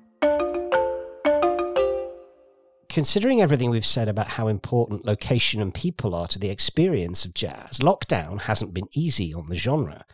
Considering 2.89 3.43
everything 3.43 3.69
we've 3.69 3.85
said 3.85 4.09
about 4.09 4.29
how 4.29 4.49
important 4.49 5.05
location 5.05 5.61
and 5.61 5.75
people 5.75 6.15
are 6.15 6.27
to 6.27 6.39
the 6.39 6.49
experience 6.49 7.27
of 7.27 7.35
jazz, 7.35 7.81
lockdown 7.81 8.41
hasn't 8.41 8.73
been 8.73 8.89
easy 8.93 9.35
on 9.35 9.45
the 9.47 9.57
genre. 9.57 10.07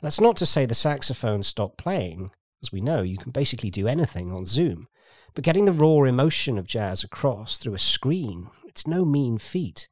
That's 0.00 0.20
not 0.20 0.36
to 0.38 0.46
say 0.46 0.64
the 0.64 0.74
saxophone 0.74 1.42
stopped 1.42 1.76
playing. 1.76 2.30
As 2.62 2.72
we 2.72 2.80
know, 2.80 3.02
you 3.02 3.18
can 3.18 3.32
basically 3.32 3.70
do 3.70 3.86
anything 3.86 4.32
on 4.32 4.46
Zoom. 4.46 4.88
But 5.34 5.44
getting 5.44 5.66
the 5.66 5.72
raw 5.72 6.04
emotion 6.04 6.56
of 6.56 6.66
jazz 6.66 7.04
across 7.04 7.58
through 7.58 7.74
a 7.74 7.78
screen, 7.78 8.48
it's 8.64 8.86
no 8.86 9.04
mean 9.04 9.36
feat. 9.36 9.90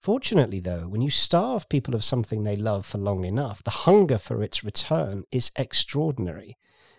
Fortunately, 0.00 0.60
though, 0.60 0.88
when 0.88 1.02
you 1.02 1.10
starve 1.10 1.68
people 1.68 1.94
of 1.94 2.02
something 2.02 2.42
they 2.42 2.56
love 2.56 2.86
for 2.86 2.96
long 2.96 3.26
enough, 3.26 3.62
the 3.62 3.70
hunger 3.70 4.16
for 4.16 4.42
its 4.42 4.64
return 4.64 5.24
is 5.30 5.50
extraordinary. 5.56 6.56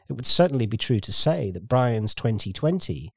It 0.07 0.13
would 0.13 0.27
certainly 0.27 0.67
be 0.67 0.77
true 0.77 0.99
to 0.99 1.11
say 1.11 1.49
that 1.49 1.67
Brian's 1.67 2.13
2020 2.13 3.11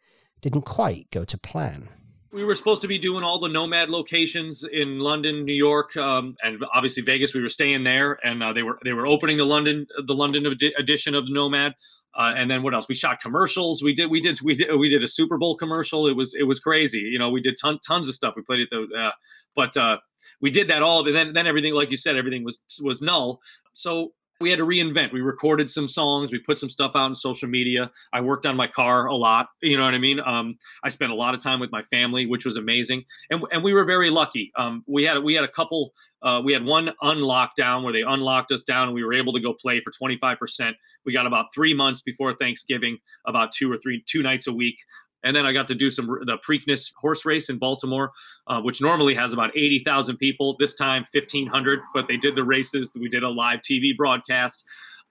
didn't 0.45 0.67
quite 0.67 1.11
go 1.11 1.25
to 1.25 1.39
plan. 1.39 1.89
We 2.31 2.45
were 2.45 2.55
supposed 2.55 2.83
to 2.83 2.89
be 2.89 2.99
doing 2.99 3.23
all 3.23 3.39
the 3.39 3.49
Nomad 3.49 3.89
locations 3.89 4.63
in 4.63 4.99
London, 4.99 5.45
New 5.45 5.55
York, 5.55 5.97
um, 5.97 6.37
and 6.43 6.63
obviously 6.75 7.03
Vegas. 7.03 7.33
We 7.33 7.41
were 7.41 7.49
staying 7.49 7.85
there, 7.85 8.19
and 8.23 8.43
uh, 8.43 8.53
they 8.53 8.63
were 8.63 8.79
they 8.85 8.93
were 8.93 9.07
opening 9.07 9.39
the 9.39 9.47
London 9.47 9.87
the 10.07 10.15
London 10.15 10.47
edition 10.79 11.15
of 11.15 11.31
Nomad. 11.31 11.75
Uh, 12.17 12.33
and 12.37 12.49
then 12.51 12.63
what 12.63 12.75
else? 12.75 12.87
We 12.89 12.95
shot 12.95 13.21
commercials. 13.21 13.83
We 13.83 13.93
did, 13.93 14.09
we 14.09 14.21
did, 14.21 14.39
we 14.41 14.55
did, 14.55 14.79
we 14.79 14.89
did 14.89 15.03
a 15.03 15.09
Super 15.09 15.37
Bowl 15.37 15.57
commercial. 15.57 16.07
It 16.07 16.17
was, 16.17 16.33
it 16.33 16.45
was 16.45 16.61
crazy. 16.61 17.01
You 17.01 17.19
know, 17.19 17.29
we 17.29 17.41
did 17.41 17.57
ton, 17.61 17.81
tons 17.85 18.09
of 18.09 18.15
stuff. 18.15 18.35
We 18.37 18.43
played 18.43 18.61
it 18.61 18.69
the, 18.71 18.87
uh, 18.97 19.11
but 19.57 19.77
uh, 19.77 19.97
we 20.41 20.51
did 20.51 20.69
that 20.69 20.81
all. 20.81 21.05
And 21.05 21.13
then, 21.13 21.33
then 21.33 21.49
everything, 21.49 21.75
like 21.75 21.91
you 21.91 21.97
said, 21.97 22.15
everything 22.15 22.45
was 22.45 22.61
was 22.81 23.03
null. 23.03 23.41
So 23.73 24.13
we 24.41 24.51
had 24.51 24.59
to 24.59 24.67
reinvent. 24.67 25.13
We 25.13 25.21
recorded 25.21 25.71
some 25.71 25.89
songs. 25.89 26.33
We 26.33 26.39
put 26.39 26.59
some 26.59 26.69
stuff 26.69 26.93
out 26.95 27.03
on 27.03 27.15
social 27.15 27.49
media. 27.49 27.91
I 28.13 28.21
worked 28.21 28.47
on 28.47 28.57
my 28.57 28.67
car 28.67 29.07
a 29.07 29.15
lot. 29.15 29.49
You 29.63 29.77
know 29.77 29.85
what 29.85 29.95
I 29.95 29.99
mean? 29.99 30.21
Um, 30.21 30.57
I 30.83 30.89
spent 30.89 31.13
a 31.13 31.15
lot 31.15 31.35
of 31.35 31.41
time 31.41 31.61
with 31.61 31.71
my 31.71 31.83
family, 31.83 32.27
which 32.27 32.45
was 32.45 32.57
amazing. 32.57 33.05
And, 33.31 33.43
and 33.53 33.63
we 33.63 33.73
were 33.73 33.85
very 33.85 34.11
lucky. 34.11 34.53
Um, 34.57 34.83
we 34.87 35.05
had 35.05 35.23
we 35.23 35.35
had 35.35 35.45
a 35.45 35.49
couple. 35.49 35.93
Uh, 36.23 36.41
we 36.43 36.55
had 36.55 36.65
one 36.65 36.91
unlocked 37.03 37.57
down 37.57 37.83
where 37.83 37.93
they 37.93 38.03
unlocked 38.03 38.51
us 38.51 38.63
down, 38.63 38.89
and 38.89 38.95
we 38.95 39.05
were 39.05 39.13
able 39.13 39.33
to 39.35 39.41
go 39.41 39.53
play 39.53 39.81
for 39.81 39.91
25 39.91 40.39
percent. 40.39 40.77
We 41.05 41.13
got 41.13 41.27
about 41.27 41.47
three 41.55 41.75
months 41.75 42.03
before 42.03 42.33
Thanksgiving, 42.35 42.99
about 43.27 43.53
two 43.53 43.71
or 43.71 43.77
three 43.77 44.03
two 44.07 44.23
nights 44.23 44.47
a 44.47 44.53
week. 44.53 44.79
And 45.25 45.35
then 45.35 45.47
I 45.47 45.53
got 45.53 45.67
to 45.69 45.75
do 45.75 45.91
some 45.91 46.07
the 46.07 46.39
Preakness 46.39 46.93
horse 46.97 47.25
race 47.25 47.49
in 47.49 47.59
Baltimore, 47.59 48.13
uh, 48.47 48.61
which 48.61 48.81
normally 48.81 49.15
has 49.15 49.33
about 49.33 49.57
80,000 49.57 50.17
people. 50.19 50.57
This 50.59 50.75
time 50.75 51.05
1,500, 51.11 51.81
but 51.95 52.07
they 52.07 52.17
did 52.17 52.37
the 52.37 52.45
races. 52.45 52.97
We 53.01 53.09
did 53.09 53.23
a 53.23 53.31
live 53.31 53.63
TV 53.63 53.97
broadcast 53.97 54.65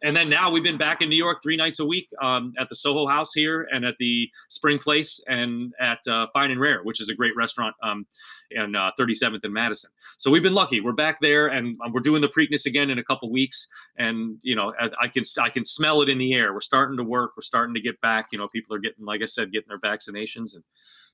and 0.04 0.16
then 0.16 0.30
now 0.30 0.52
we've 0.52 0.64
been 0.64 0.78
back 0.78 1.02
in 1.02 1.10
New 1.10 1.18
York 1.18 1.42
three 1.42 1.56
nights 1.56 1.80
a 1.80 1.86
week 1.86 2.10
um, 2.22 2.54
at 2.60 2.68
the 2.68 2.76
Soho 2.76 3.08
House 3.08 3.34
here 3.34 3.68
and 3.72 3.86
at 3.86 3.98
the 3.98 4.30
Spring 4.50 4.78
Place 4.78 5.22
and 5.28 5.74
at 5.80 6.00
uh, 6.10 6.28
Fine 6.34 6.52
and 6.52 6.60
Rare, 6.60 6.84
which 6.84 7.00
is 7.00 7.10
a 7.10 7.16
great 7.16 7.36
restaurant 7.38 7.74
um, 7.82 8.06
in 8.52 8.76
uh, 8.76 8.92
37th 9.00 9.44
and 9.44 9.54
Madison. 9.54 9.90
So 10.18 10.30
we've 10.30 10.44
been 10.44 10.54
lucky. 10.54 10.82
We're 10.82 10.92
back 10.92 11.22
there 11.22 11.48
and 11.48 11.78
um, 11.84 11.94
we're 11.94 12.02
doing 12.02 12.22
the 12.22 12.28
Preakness 12.28 12.66
again 12.66 12.90
in 12.90 13.00
a 13.00 13.04
couple 13.04 13.32
weeks. 13.32 13.68
And 13.98 14.38
you 14.42 14.56
know, 14.58 14.74
I, 14.78 14.90
I, 15.04 15.08
can 15.08 15.24
I 15.40 15.50
can 15.50 15.64
smell 15.64 16.02
it 16.02 16.10
in 16.10 16.18
the 16.18 16.34
air. 16.34 16.54
We're 16.54 16.60
starting 16.60 16.98
to 16.98 17.04
work. 17.04 17.32
We're 17.38 17.42
starting 17.42 17.74
to 17.76 17.82
get 17.82 18.00
back. 18.02 18.28
You 18.34 18.40
know, 18.40 18.50
people 18.50 18.76
are 18.76 18.80
getting, 18.80 19.06
like 19.06 19.22
I 19.22 19.26
said, 19.26 19.54
getting 19.54 19.70
their 19.70 19.80
vaccinations 19.80 20.54
and. 20.54 20.64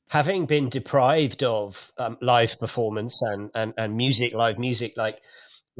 Having 0.08 0.48
been 0.48 0.70
deprived 0.70 1.44
of 1.44 1.94
um, 2.00 2.18
live 2.20 2.60
performance 2.60 3.22
and, 3.22 3.52
and, 3.54 3.76
and 3.78 3.96
music, 3.96 4.34
live 4.34 4.58
music, 4.58 4.94
like 4.98 5.22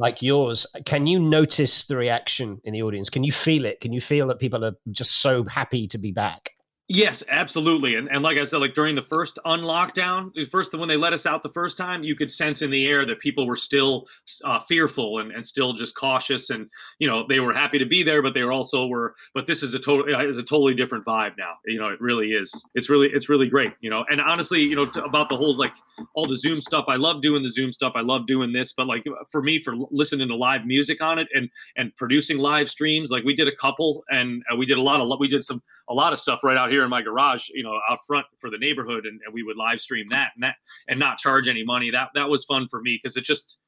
like 0.00 0.22
yours, 0.22 0.66
can 0.86 1.06
you 1.06 1.18
notice 1.18 1.84
the 1.84 1.96
reaction 1.96 2.58
in 2.64 2.72
the 2.72 2.82
audience? 2.82 3.10
Can 3.10 3.22
you 3.22 3.32
feel 3.32 3.66
it? 3.66 3.82
Can 3.82 3.92
you 3.92 4.00
feel 4.00 4.26
that 4.28 4.38
people 4.38 4.64
are 4.64 4.74
just 4.90 5.18
so 5.18 5.44
happy 5.44 5.86
to 5.88 5.98
be 5.98 6.10
back? 6.10 6.52
Yes, 6.92 7.22
absolutely. 7.28 7.94
And, 7.94 8.08
and 8.10 8.20
like 8.24 8.36
I 8.36 8.42
said, 8.42 8.56
like 8.56 8.74
during 8.74 8.96
the 8.96 9.02
first 9.02 9.38
unlockdown, 9.46 10.32
first 10.50 10.76
when 10.76 10.88
they 10.88 10.96
let 10.96 11.12
us 11.12 11.24
out 11.24 11.44
the 11.44 11.48
first 11.48 11.78
time, 11.78 12.02
you 12.02 12.16
could 12.16 12.32
sense 12.32 12.62
in 12.62 12.70
the 12.72 12.84
air 12.84 13.06
that 13.06 13.20
people 13.20 13.46
were 13.46 13.54
still 13.54 14.08
uh, 14.44 14.58
fearful 14.58 15.20
and, 15.20 15.30
and 15.30 15.46
still 15.46 15.72
just 15.72 15.94
cautious. 15.94 16.50
And 16.50 16.68
you 16.98 17.06
know 17.06 17.24
they 17.28 17.38
were 17.38 17.52
happy 17.52 17.78
to 17.78 17.86
be 17.86 18.02
there, 18.02 18.22
but 18.22 18.34
they 18.34 18.42
were 18.42 18.50
also 18.50 18.88
were. 18.88 19.14
But 19.34 19.46
this 19.46 19.62
is 19.62 19.72
a 19.72 19.78
total 19.78 20.12
is 20.28 20.36
a 20.36 20.42
totally 20.42 20.74
different 20.74 21.06
vibe 21.06 21.34
now. 21.38 21.52
You 21.64 21.78
know, 21.78 21.90
it 21.90 22.00
really 22.00 22.30
is. 22.32 22.60
It's 22.74 22.90
really 22.90 23.08
it's 23.12 23.28
really 23.28 23.48
great. 23.48 23.72
You 23.80 23.90
know, 23.90 24.04
and 24.10 24.20
honestly, 24.20 24.60
you 24.62 24.74
know, 24.74 24.86
to, 24.86 25.04
about 25.04 25.28
the 25.28 25.36
whole 25.36 25.56
like 25.56 25.76
all 26.16 26.26
the 26.26 26.36
Zoom 26.36 26.60
stuff. 26.60 26.86
I 26.88 26.96
love 26.96 27.22
doing 27.22 27.44
the 27.44 27.50
Zoom 27.50 27.70
stuff. 27.70 27.92
I 27.94 28.00
love 28.00 28.26
doing 28.26 28.52
this, 28.52 28.72
but 28.72 28.88
like 28.88 29.04
for 29.30 29.42
me, 29.42 29.60
for 29.60 29.76
listening 29.92 30.26
to 30.26 30.34
live 30.34 30.66
music 30.66 31.00
on 31.00 31.20
it 31.20 31.28
and 31.34 31.50
and 31.76 31.94
producing 31.94 32.38
live 32.38 32.68
streams, 32.68 33.12
like 33.12 33.22
we 33.22 33.32
did 33.32 33.46
a 33.46 33.54
couple, 33.54 34.02
and 34.10 34.42
uh, 34.52 34.56
we 34.56 34.66
did 34.66 34.76
a 34.76 34.82
lot 34.82 35.00
of 35.00 35.08
we 35.20 35.28
did 35.28 35.44
some 35.44 35.62
a 35.88 35.94
lot 35.94 36.12
of 36.12 36.18
stuff 36.18 36.42
right 36.42 36.56
out 36.56 36.68
here 36.70 36.79
in 36.84 36.90
my 36.90 37.02
garage, 37.02 37.48
you 37.52 37.62
know, 37.62 37.78
out 37.88 37.98
front 38.06 38.26
for 38.38 38.50
the 38.50 38.58
neighborhood, 38.58 39.06
and, 39.06 39.20
and 39.24 39.34
we 39.34 39.42
would 39.42 39.56
live 39.56 39.80
stream 39.80 40.06
that 40.10 40.32
and 40.34 40.44
that 40.44 40.56
and 40.88 40.98
not 40.98 41.18
charge 41.18 41.48
any 41.48 41.64
money. 41.64 41.90
That 41.90 42.08
that 42.14 42.28
was 42.28 42.44
fun 42.44 42.66
for 42.68 42.80
me 42.80 42.98
because 43.02 43.16
it 43.16 43.24
just 43.24 43.58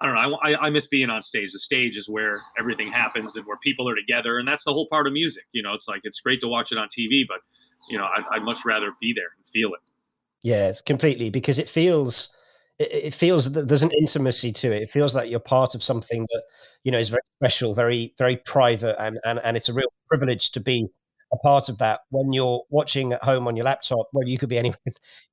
I 0.00 0.06
don't 0.06 0.14
know. 0.14 0.38
I, 0.42 0.66
I, 0.66 0.70
miss 0.70 0.88
being 0.88 1.10
on 1.10 1.22
stage. 1.22 1.52
The 1.52 1.60
stage 1.60 1.96
is 1.96 2.08
where 2.08 2.42
everything 2.58 2.90
happens 2.90 3.36
and 3.36 3.46
where 3.46 3.56
people 3.58 3.88
are 3.88 3.94
together, 3.94 4.36
and 4.36 4.48
that's 4.48 4.64
the 4.64 4.72
whole 4.72 4.88
part 4.88 5.06
of 5.06 5.12
music. 5.12 5.44
You 5.52 5.62
know, 5.62 5.74
it's 5.74 5.86
like 5.86 6.00
it's 6.02 6.20
great 6.20 6.40
to 6.40 6.48
watch 6.48 6.72
it 6.72 6.78
on 6.78 6.88
TV, 6.88 7.22
but 7.26 7.38
you 7.88 7.98
know, 7.98 8.04
I'd, 8.04 8.24
I'd 8.32 8.42
much 8.42 8.64
rather 8.64 8.92
be 9.00 9.12
there 9.12 9.28
and 9.36 9.46
feel 9.46 9.68
it. 9.68 9.80
Yes, 10.42 10.82
completely, 10.82 11.30
because 11.30 11.58
it 11.60 11.68
feels 11.68 12.34
it, 12.78 13.14
feels 13.14 13.52
that 13.52 13.68
there's 13.68 13.82
an 13.82 13.92
intimacy 13.92 14.52
to 14.52 14.72
it. 14.72 14.82
It 14.82 14.90
feels 14.90 15.14
like 15.14 15.30
you're 15.30 15.40
part 15.40 15.74
of 15.74 15.82
something 15.82 16.26
that 16.32 16.42
you 16.82 16.90
know 16.90 16.98
is 16.98 17.10
very 17.10 17.22
special, 17.38 17.74
very 17.74 18.14
very 18.18 18.38
private, 18.38 19.00
and 19.00 19.20
and 19.24 19.40
and 19.44 19.56
it's 19.56 19.68
a 19.68 19.72
real 19.72 19.92
privilege 20.08 20.50
to 20.52 20.60
be 20.60 20.88
a 21.32 21.38
part 21.38 21.68
of 21.68 21.78
that 21.78 22.00
when 22.10 22.32
you're 22.32 22.62
watching 22.70 23.12
at 23.12 23.22
home 23.24 23.48
on 23.48 23.56
your 23.56 23.64
laptop, 23.64 24.08
where 24.12 24.26
you 24.26 24.38
could 24.38 24.48
be 24.48 24.58
anywhere. 24.58 24.78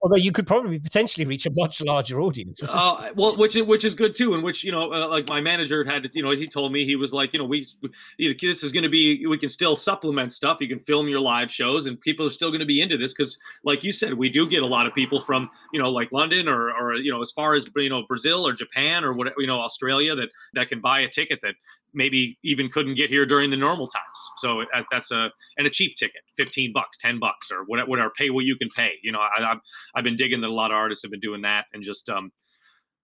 Although 0.01 0.15
you 0.15 0.31
could 0.31 0.47
probably 0.47 0.79
potentially 0.79 1.25
reach 1.25 1.45
a 1.45 1.51
much 1.53 1.81
larger 1.81 2.21
audience. 2.21 2.61
Uh, 2.63 3.09
well, 3.15 3.35
which 3.35 3.55
which 3.55 3.83
is 3.83 3.95
good 3.95 4.15
too, 4.15 4.33
and 4.33 4.43
which 4.43 4.63
you 4.63 4.71
know, 4.71 4.93
uh, 4.93 5.07
like 5.07 5.27
my 5.27 5.41
manager 5.41 5.83
had 5.83 6.03
to, 6.03 6.09
you 6.13 6.23
know, 6.23 6.31
he 6.31 6.47
told 6.47 6.71
me 6.71 6.85
he 6.85 6.95
was 6.95 7.13
like, 7.13 7.33
you 7.33 7.39
know, 7.39 7.45
we, 7.45 7.65
we 7.81 8.35
this 8.41 8.63
is 8.63 8.71
going 8.71 8.83
to 8.83 8.89
be, 8.89 9.25
we 9.25 9.37
can 9.37 9.49
still 9.49 9.75
supplement 9.75 10.31
stuff. 10.31 10.61
You 10.61 10.67
can 10.67 10.79
film 10.79 11.07
your 11.07 11.19
live 11.19 11.51
shows, 11.51 11.85
and 11.85 11.99
people 11.99 12.25
are 12.25 12.31
still 12.31 12.49
going 12.49 12.61
to 12.61 12.65
be 12.65 12.81
into 12.81 12.97
this 12.97 13.13
because, 13.13 13.37
like 13.63 13.83
you 13.83 13.91
said, 13.91 14.13
we 14.13 14.29
do 14.29 14.47
get 14.47 14.61
a 14.61 14.67
lot 14.67 14.87
of 14.87 14.93
people 14.93 15.19
from, 15.19 15.49
you 15.73 15.81
know, 15.81 15.89
like 15.89 16.11
London 16.11 16.47
or 16.47 16.71
or 16.71 16.95
you 16.95 17.11
know, 17.11 17.21
as 17.21 17.31
far 17.31 17.55
as 17.55 17.65
you 17.75 17.89
know, 17.89 18.03
Brazil 18.07 18.47
or 18.47 18.53
Japan 18.53 19.03
or 19.03 19.13
whatever, 19.13 19.35
you 19.39 19.47
know, 19.47 19.59
Australia 19.59 20.15
that 20.15 20.29
that 20.53 20.69
can 20.69 20.79
buy 20.79 21.01
a 21.01 21.09
ticket 21.09 21.39
that 21.41 21.55
maybe 21.93 22.37
even 22.43 22.69
couldn't 22.69 22.95
get 22.95 23.09
here 23.09 23.25
during 23.25 23.49
the 23.49 23.57
normal 23.57 23.87
times. 23.87 24.29
So 24.37 24.61
uh, 24.61 24.83
that's 24.91 25.11
a 25.11 25.29
and 25.57 25.67
a 25.67 25.69
cheap 25.69 25.95
ticket, 25.95 26.21
fifteen 26.35 26.71
bucks, 26.73 26.97
ten 26.97 27.19
bucks, 27.19 27.51
or 27.51 27.63
whatever. 27.65 27.89
whatever 27.89 28.11
pay 28.15 28.29
what 28.29 28.45
you 28.45 28.55
can 28.55 28.69
pay. 28.69 28.93
You 29.03 29.11
know, 29.11 29.19
I, 29.19 29.51
I've 29.51 29.59
I've 29.95 30.03
been 30.03 30.15
digging 30.15 30.41
that 30.41 30.49
a 30.49 30.53
lot 30.53 30.71
of 30.71 30.75
artists 30.75 31.03
have 31.03 31.11
been 31.11 31.19
doing 31.19 31.41
that, 31.41 31.65
and 31.73 31.83
just 31.83 32.09
um, 32.09 32.31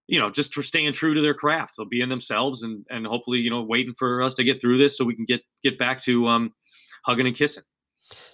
you 0.06 0.20
know, 0.20 0.30
just 0.30 0.54
for 0.54 0.62
staying 0.62 0.92
true 0.92 1.14
to 1.14 1.20
their 1.20 1.34
craft, 1.34 1.74
so 1.74 1.84
being 1.84 2.08
themselves, 2.08 2.62
and 2.62 2.84
and 2.90 3.06
hopefully, 3.06 3.38
you 3.38 3.50
know, 3.50 3.62
waiting 3.62 3.94
for 3.94 4.22
us 4.22 4.34
to 4.34 4.44
get 4.44 4.60
through 4.60 4.78
this 4.78 4.96
so 4.96 5.04
we 5.04 5.16
can 5.16 5.24
get 5.24 5.42
get 5.62 5.78
back 5.78 6.00
to 6.02 6.26
um, 6.28 6.52
hugging 7.04 7.26
and 7.26 7.36
kissing. 7.36 7.64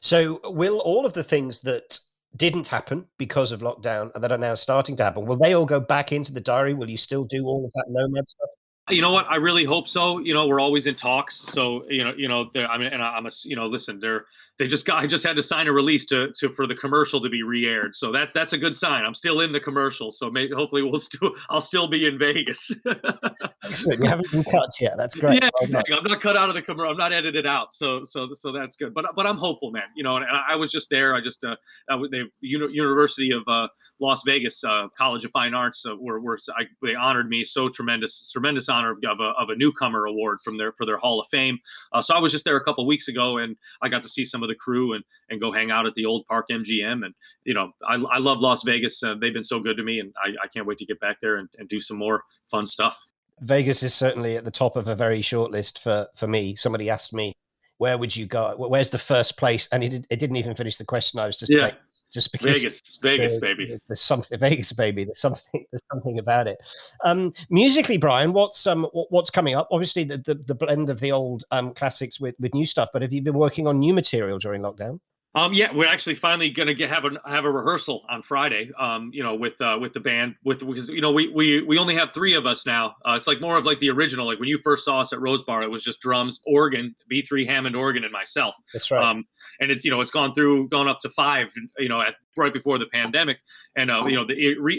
So, 0.01 0.41
will 0.45 0.81
all 0.81 1.07
of 1.07 1.15
the 1.15 1.25
things 1.25 1.61
that 1.63 1.99
didn't 2.37 2.69
happen 2.69 3.07
because 3.19 3.53
of 3.53 3.61
lockdown 3.61 4.11
and 4.15 4.25
that 4.25 4.33
are 4.33 4.39
now 4.39 4.55
starting 4.55 4.97
to 4.97 5.05
happen, 5.05 5.27
will 5.27 5.37
they 5.37 5.55
all 5.55 5.67
go 5.67 5.81
back 5.81 6.13
into 6.13 6.33
the 6.33 6.41
diary? 6.41 6.75
Will 6.75 6.91
you 6.91 6.97
still 6.97 7.25
do 7.25 7.45
all 7.45 7.65
of 7.65 7.73
that 7.75 7.85
nomad 7.89 8.29
stuff? 8.29 8.49
You 8.91 9.01
know 9.01 9.13
what? 9.13 9.27
I 9.31 9.37
really 9.37 9.65
hope 9.65 9.87
so. 9.87 10.19
You 10.19 10.35
know, 10.35 10.49
we're 10.49 10.61
always 10.61 10.89
in 10.89 10.97
talks. 10.97 11.37
So 11.37 11.85
you 11.89 12.03
know, 12.03 12.13
you 12.17 12.27
know, 12.27 12.51
I 12.57 12.79
mean, 12.79 12.89
and 12.93 13.01
I'm 13.01 13.27
a, 13.27 13.31
you 13.45 13.55
know, 13.55 13.67
listen, 13.67 14.01
they're 14.01 14.27
they 14.59 14.67
just 14.67 14.87
got 14.87 15.03
I 15.03 15.07
just 15.07 15.25
had 15.25 15.37
to 15.37 15.43
sign 15.43 15.67
a 15.69 15.73
release 15.73 16.07
to 16.07 16.33
to 16.39 16.49
for 16.49 16.67
the 16.67 16.75
commercial 16.75 17.21
to 17.21 17.29
be 17.29 17.43
re-aired. 17.43 17.95
So 17.95 18.13
that 18.13 18.35
that's 18.35 18.53
a 18.53 18.59
good 18.59 18.75
sign. 18.75 19.05
I'm 19.05 19.15
still 19.15 19.41
in 19.41 19.53
the 19.53 19.61
commercial. 19.61 20.11
So 20.11 20.31
maybe 20.31 20.53
hopefully 20.55 20.83
we'll 20.83 20.99
still 21.01 21.33
I'll 21.49 21.61
still 21.61 21.87
be 21.87 22.07
in 22.07 22.19
Vegas. 22.19 22.73
Excellent. 23.65 24.03
You 24.03 24.09
haven't 24.09 24.31
been 24.33 24.45
cut 24.45 24.71
yet. 24.81 24.95
That's 24.97 25.15
great. 25.15 25.43
Yeah, 25.43 25.49
exactly. 25.61 25.97
I'm 25.97 26.03
not 26.03 26.21
cut 26.21 26.37
out 26.37 26.49
of 26.49 26.57
the 26.57 26.63
commercial. 26.63 26.91
I'm 26.91 26.97
not 26.97 27.13
edited 27.13 27.47
out. 27.47 27.73
So 27.75 28.03
so 28.03 28.31
so 28.33 28.51
that's 28.51 28.77
good. 28.77 28.95
But 28.95 29.07
but 29.15 29.27
I'm 29.27 29.39
hopeful, 29.39 29.71
man. 29.71 29.85
You 29.95 30.03
know, 30.03 30.17
and, 30.17 30.25
and 30.25 30.37
I 30.49 30.57
was 30.57 30.73
just 30.73 30.91
there. 30.91 31.15
I 31.15 31.21
just 31.21 31.45
uh, 31.45 31.55
the 31.89 32.27
University 32.41 33.33
of 33.33 33.43
uh, 33.47 33.69
Las 34.01 34.23
Vegas 34.27 34.65
uh, 34.65 34.89
College 34.99 35.25
of 35.25 35.31
Fine 35.31 35.55
Arts 35.55 35.85
uh, 35.87 35.95
were 35.97 36.21
were 36.21 36.37
I, 36.57 36.65
they 36.83 36.97
honored 36.97 37.29
me 37.29 37.45
so 37.45 37.69
tremendous 37.69 38.31
tremendous 38.31 38.69
honor 38.69 38.82
of 38.91 39.21
a, 39.21 39.33
of 39.41 39.49
a 39.49 39.57
newcomer 39.57 40.07
award 40.07 40.39
from 40.45 40.59
their 40.59 40.73
for 40.73 40.87
their 40.87 40.97
Hall 40.97 41.21
of 41.21 41.27
Fame. 41.29 41.59
Uh, 41.93 42.03
so 42.03 42.15
I 42.15 42.19
was 42.19 42.33
just 42.33 42.45
there 42.45 42.57
a 42.57 42.65
couple 42.65 42.87
weeks 42.87 43.09
ago, 43.09 43.39
and 43.39 43.57
I 43.81 43.89
got 43.89 44.03
to 44.03 44.09
see 44.09 44.25
some 44.25 44.43
of 44.43 44.49
the 44.49 44.55
crew 44.55 44.93
and 44.93 45.05
and 45.31 45.41
go 45.41 45.53
hang 45.53 45.71
out 45.71 45.87
at 45.87 45.95
the 45.95 46.07
old 46.07 46.27
Park 46.27 46.49
MGM. 46.51 47.05
And 47.05 47.15
you 47.45 47.55
know, 47.55 47.73
I, 47.87 47.95
I 47.95 48.19
love 48.19 48.41
Las 48.41 48.63
Vegas. 48.63 49.03
Uh, 49.03 49.15
they've 49.21 49.35
been 49.35 49.45
so 49.45 49.61
good 49.61 49.77
to 49.77 49.83
me, 49.83 49.99
and 49.99 50.13
I, 50.17 50.31
I 50.45 50.49
can't 50.49 50.67
wait 50.67 50.79
to 50.79 50.87
get 50.87 51.01
back 51.01 51.19
there 51.21 51.37
and, 51.37 51.49
and 51.59 51.69
do 51.69 51.81
some 51.81 51.97
more 51.97 52.23
fun 52.51 52.67
stuff. 52.67 53.07
Vegas 53.41 53.83
is 53.83 53.95
certainly 53.95 54.37
at 54.37 54.45
the 54.45 54.51
top 54.51 54.77
of 54.77 54.89
a 54.89 54.95
very 54.95 55.23
short 55.23 55.51
list 55.51 55.81
for 55.81 56.09
for 56.15 56.27
me. 56.27 56.55
Somebody 56.55 56.91
asked 56.91 57.13
me, 57.13 57.33
"Where 57.79 57.99
would 57.99 58.15
you 58.15 58.27
go? 58.27 58.55
Where's 58.57 58.91
the 58.91 58.99
first 58.99 59.37
place?" 59.37 59.69
And 59.73 59.83
it, 59.83 60.07
it 60.11 60.19
didn't 60.19 60.37
even 60.37 60.55
finish 60.55 60.77
the 60.77 60.85
question. 60.85 61.19
I 61.19 61.27
was 61.27 61.39
just 61.39 61.53
yeah. 61.53 61.73
Just 62.13 62.31
because 62.31 62.63
Vegas, 62.63 62.99
Vegas, 63.03 63.39
baby. 63.39 63.67
There's 63.67 64.01
something 64.01 64.39
Vegas, 64.41 64.73
baby. 64.73 65.05
There's 65.05 65.21
something. 65.21 65.65
There's 65.71 65.83
something 65.93 66.19
about 66.19 66.47
it. 66.47 66.59
Um, 67.05 67.33
musically, 67.51 67.97
Brian, 67.97 68.33
what's 68.33 68.67
um, 68.67 68.87
what's 68.93 69.31
coming 69.31 69.55
up? 69.55 69.69
Obviously, 69.71 70.05
the, 70.05 70.19
the, 70.19 70.35
the 70.35 70.55
blend 70.55 70.91
of 70.91 71.01
the 71.01 71.13
old 71.13 71.45
um, 71.51 71.73
classics 71.73 72.21
with 72.21 72.35
with 72.39 72.55
new 72.55 72.67
stuff. 72.67 72.91
But 72.93 73.03
have 73.03 73.13
you 73.13 73.23
been 73.23 73.35
working 73.35 73.67
on 73.67 73.79
new 73.79 73.95
material 73.95 74.39
during 74.39 74.63
lockdown? 74.63 75.01
Um, 75.35 75.55
yeah, 75.55 75.73
we're 75.75 75.89
actually 75.89 76.15
finally 76.15 76.51
gonna 76.51 76.75
get 76.75 76.91
have 76.91 77.07
a 77.07 77.11
have 77.25 77.47
a 77.47 77.51
rehearsal 77.51 78.05
on 78.11 78.21
Friday. 78.21 78.71
Um, 78.79 79.11
you 79.15 79.23
know, 79.23 79.35
with 79.35 79.59
uh, 79.63 79.79
with 79.81 79.95
the 79.95 80.01
band, 80.01 80.35
with 80.45 80.61
because 80.61 80.91
you 80.91 81.01
know 81.01 81.11
we 81.11 81.29
we 81.29 81.63
we 81.63 81.79
only 81.79 81.95
have 81.95 82.13
three 82.13 82.35
of 82.35 82.45
us 82.45 82.67
now. 82.67 82.97
Uh, 83.07 83.15
it's 83.17 83.27
like 83.27 83.41
more 83.41 83.57
of 83.57 83.65
like 83.65 83.79
the 83.79 83.89
original. 83.89 84.27
Like 84.27 84.39
when 84.41 84.49
you 84.49 84.59
first 84.59 84.85
saw 84.85 85.01
us 85.01 85.13
at 85.13 85.21
Rose 85.21 85.43
Bar, 85.43 85.63
it 85.63 85.71
was 85.71 85.83
just 85.83 86.01
drums, 86.01 86.41
organ, 86.47 86.95
B 87.09 87.23
three 87.23 87.47
Hammond 87.47 87.75
organ, 87.75 88.05
and 88.05 88.13
myself. 88.13 88.57
That's 88.75 88.91
right. 88.91 89.03
Um, 89.03 89.25
and 89.59 89.71
it's 89.71 89.87
you 89.87 89.91
know 89.91 90.03
it's 90.03 90.11
gone 90.11 90.35
through, 90.35 90.69
gone 90.69 90.87
up 90.87 91.01
to 91.01 91.09
five. 91.09 91.51
You 91.79 91.89
know, 91.89 92.03
at 92.03 92.17
right 92.37 92.53
before 92.53 92.79
the 92.79 92.87
pandemic, 92.87 93.41
and 93.75 93.91
uh, 93.91 94.05
you 94.07 94.17
know 94.17 94.27
the 94.27 94.35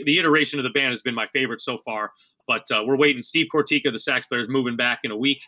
the 0.05 0.19
iteration 0.19 0.59
of 0.59 0.63
the 0.63 0.69
band 0.69 0.91
has 0.91 1.01
been 1.01 1.15
my 1.15 1.25
favorite 1.25 1.61
so 1.61 1.77
far. 1.79 2.11
But 2.45 2.63
uh, 2.71 2.83
we're 2.85 2.97
waiting. 2.97 3.23
Steve 3.23 3.47
Kortyka, 3.51 3.91
the 3.91 3.97
sax 3.97 4.27
player, 4.27 4.41
is 4.41 4.49
moving 4.49 4.75
back 4.75 4.99
in 5.03 5.11
a 5.11 5.17
week 5.17 5.41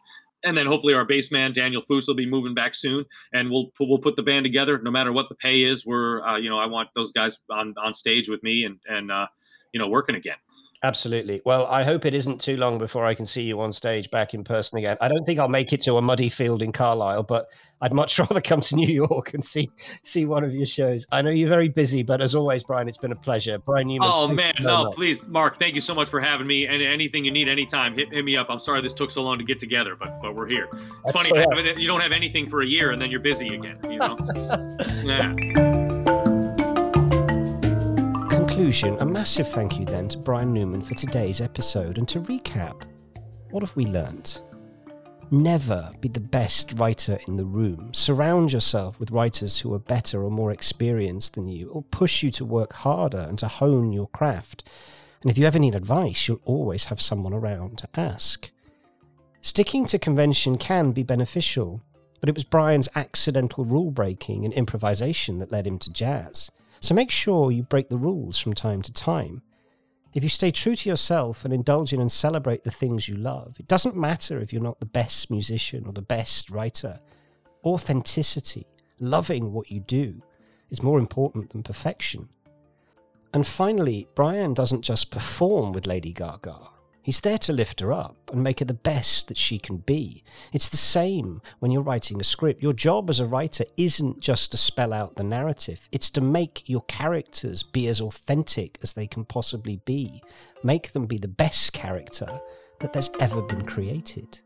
and 0.46 0.56
then 0.56 0.68
hopefully 0.68 0.94
our 0.94 1.06
bass 1.06 1.32
man 1.32 1.52
Daniel 1.52 1.82
Foose 1.82 2.08
will 2.08 2.16
be 2.16 2.30
moving 2.30 2.54
back 2.54 2.74
soon, 2.74 3.06
and 3.34 3.50
we'll 3.50 3.72
we'll 3.80 4.00
put 4.00 4.16
the 4.16 4.24
band 4.24 4.46
together. 4.46 4.80
No 4.80 4.92
matter 4.92 5.12
what 5.12 5.28
the 5.30 5.36
pay 5.36 5.64
is, 5.64 5.86
we're 5.86 6.26
uh, 6.26 6.38
you 6.38 6.50
know 6.50 6.60
I 6.60 6.68
want 6.68 6.90
those 6.96 7.12
guys 7.12 7.40
on 7.52 7.74
on 7.84 7.94
stage 7.94 8.30
with 8.30 8.42
me 8.44 8.64
and 8.64 8.80
and 8.88 9.12
uh, 9.12 9.28
you 9.74 9.80
know 9.80 9.88
working 9.88 10.16
again. 10.16 10.38
Absolutely. 10.86 11.42
Well, 11.46 11.66
I 11.66 11.84
hope 11.84 12.06
it 12.06 12.14
isn't 12.14 12.40
too 12.40 12.58
long 12.58 12.78
before 12.78 13.06
I 13.06 13.16
can 13.16 13.26
see 13.26 13.42
you 13.42 13.60
on 13.60 13.72
stage 13.72 14.12
back 14.12 14.36
in 14.36 14.44
person 14.44 14.78
again. 14.78 14.98
I 15.02 15.08
don't 15.08 15.26
think 15.26 15.40
I'll 15.40 15.48
make 15.48 15.74
it 15.74 15.82
to 15.82 15.96
a 15.96 16.02
muddy 16.02 16.30
field 16.30 16.62
in 16.62 16.72
Carlisle, 16.72 17.24
but 17.24 17.48
I'd 17.82 17.92
much 17.92 18.20
rather 18.20 18.40
come 18.40 18.62
to 18.62 18.76
New 18.76 18.88
York 18.88 19.34
and 19.34 19.44
see 19.44 19.68
see 20.04 20.28
one 20.28 20.44
of 20.44 20.54
your 20.54 20.68
shows. 20.68 21.08
I 21.12 21.24
know 21.24 21.32
you're 21.32 21.50
very 21.50 21.70
busy, 21.70 22.04
but 22.04 22.22
as 22.22 22.36
always, 22.36 22.64
Brian, 22.64 22.88
it's 22.88 23.00
been 23.00 23.12
a 23.12 23.16
pleasure. 23.16 23.58
Brian 23.58 23.88
Newman. 23.88 24.08
Oh 24.14 24.28
man, 24.28 24.54
no, 24.60 24.84
much. 24.84 24.96
please, 24.96 25.28
Mark, 25.28 25.58
thank 25.58 25.74
you 25.74 25.82
so 25.82 25.96
much 25.96 26.08
for 26.08 26.22
having 26.22 26.46
me. 26.46 26.68
And 26.68 26.84
anything 26.84 27.26
you 27.26 27.32
need 27.32 27.50
anytime, 27.50 27.96
hit, 27.96 28.14
hit 28.14 28.24
me 28.24 28.38
up. 28.38 28.52
I'm 28.52 28.60
sorry 28.60 28.82
this 28.82 28.94
took 28.94 29.10
so 29.10 29.24
long 29.24 29.40
to 29.40 29.44
get 29.44 29.58
together, 29.58 29.96
but 29.96 30.22
but 30.22 30.36
we're 30.36 30.48
here. 30.48 30.70
It's 30.72 30.82
That's 31.06 31.28
funny, 31.28 31.30
so 31.30 31.80
you 31.80 31.88
don't 31.88 32.02
have 32.02 32.12
anything 32.12 32.46
for 32.46 32.62
a 32.62 32.68
year 32.68 32.92
and 32.92 33.02
then 33.02 33.10
you're 33.10 33.22
busy 33.22 33.56
again. 33.56 33.80
You 33.90 33.98
know? 33.98 34.18
yeah 35.04 35.75
conclusion, 38.66 38.98
a 39.00 39.06
massive 39.06 39.48
thank 39.48 39.78
you 39.78 39.86
then 39.86 40.08
to 40.08 40.18
Brian 40.18 40.52
Newman 40.52 40.82
for 40.82 40.96
today's 40.96 41.40
episode. 41.40 42.00
And 42.00 42.10
to 42.10 42.20
recap, 42.22 42.82
what 43.52 43.62
have 43.62 43.76
we 43.76 43.86
learnt? 43.86 44.42
Never 45.30 45.92
be 46.02 46.08
the 46.08 46.20
best 46.20 46.74
writer 46.80 47.20
in 47.28 47.36
the 47.36 47.46
room. 47.46 47.94
Surround 47.94 48.52
yourself 48.52 49.00
with 49.00 49.12
writers 49.12 49.60
who 49.60 49.72
are 49.76 49.80
better 49.80 50.24
or 50.24 50.32
more 50.32 50.52
experienced 50.52 51.36
than 51.36 51.48
you, 51.48 51.70
or 51.70 51.84
push 51.84 52.24
you 52.24 52.32
to 52.32 52.44
work 52.44 52.74
harder 52.74 53.20
and 53.30 53.38
to 53.38 53.48
hone 53.48 53.94
your 53.94 54.08
craft. 54.08 54.68
And 55.22 55.30
if 55.30 55.38
you 55.38 55.46
ever 55.46 55.60
need 55.60 55.76
advice, 55.76 56.28
you'll 56.28 56.42
always 56.44 56.86
have 56.86 57.00
someone 57.00 57.34
around 57.34 57.78
to 57.78 57.90
ask. 57.94 58.50
Sticking 59.42 59.86
to 59.86 60.00
convention 60.00 60.58
can 60.58 60.92
be 60.92 61.04
beneficial, 61.04 61.84
but 62.20 62.30
it 62.30 62.36
was 62.36 62.44
Brian's 62.44 62.90
accidental 62.96 63.64
rule 63.64 63.92
breaking 63.92 64.44
and 64.44 64.56
improvisation 64.56 65.38
that 65.38 65.52
led 65.52 65.68
him 65.68 65.78
to 65.78 65.94
jazz. 65.94 66.50
So 66.86 66.94
make 66.94 67.10
sure 67.10 67.50
you 67.50 67.64
break 67.64 67.90
the 67.90 67.98
rules 67.98 68.38
from 68.38 68.54
time 68.54 68.84
to 68.84 68.94
time. 68.94 69.42
If 70.14 70.22
you 70.22 70.30
stay 70.30 70.52
true 70.52 70.76
to 70.76 70.88
yourself 70.88 71.44
and 71.44 71.52
indulge 71.52 71.94
in 71.94 72.00
and 72.00 72.12
celebrate 72.12 72.64
the 72.64 72.70
things 72.70 73.10
you 73.10 73.16
love, 73.16 73.56
it 73.60 73.68
doesn't 73.68 73.96
matter 73.96 74.40
if 74.40 74.54
you're 74.54 74.62
not 74.62 74.80
the 74.80 74.86
best 74.86 75.32
musician 75.32 75.88
or 75.88 75.94
the 75.94 76.04
best 76.04 76.52
writer. 76.52 77.00
Authenticity, 77.64 78.68
loving 79.00 79.52
what 79.52 79.72
you 79.72 79.80
do, 79.80 80.22
is 80.70 80.84
more 80.84 81.00
important 81.00 81.50
than 81.50 81.64
perfection. 81.64 82.30
And 83.34 83.48
finally, 83.48 84.08
Brian 84.14 84.54
doesn't 84.54 84.84
just 84.84 85.10
perform 85.10 85.72
with 85.72 85.88
Lady 85.88 86.14
Gaga. 86.14 86.70
He's 87.06 87.22
there 87.22 87.38
to 87.38 87.54
lift 87.54 87.82
her 87.82 87.94
up 87.94 88.32
and 88.34 88.42
make 88.42 88.58
her 88.58 88.66
the 88.66 88.74
best 88.74 89.28
that 89.28 89.38
she 89.38 89.60
can 89.60 89.78
be. 89.78 90.24
It's 90.52 90.70
the 90.70 90.76
same 90.76 91.40
when 91.60 91.70
you're 91.70 91.84
writing 91.84 92.20
a 92.20 92.24
script. 92.24 92.64
Your 92.64 92.74
job 92.74 93.12
as 93.12 93.20
a 93.20 93.28
writer 93.28 93.64
isn't 93.78 94.22
just 94.22 94.50
to 94.50 94.58
spell 94.58 94.92
out 94.92 95.16
the 95.16 95.24
narrative, 95.24 95.88
it's 95.92 96.10
to 96.10 96.22
make 96.22 96.68
your 96.68 96.82
characters 96.88 97.62
be 97.62 97.88
as 97.90 98.02
authentic 98.02 98.80
as 98.82 98.94
they 98.94 99.06
can 99.06 99.24
possibly 99.24 99.76
be. 99.86 100.24
Make 100.64 100.94
them 100.94 101.06
be 101.06 101.20
the 101.20 101.28
best 101.28 101.74
character 101.74 102.42
that 102.80 102.92
there's 102.92 103.12
ever 103.20 103.44
been 103.44 103.66
created. 103.66 104.40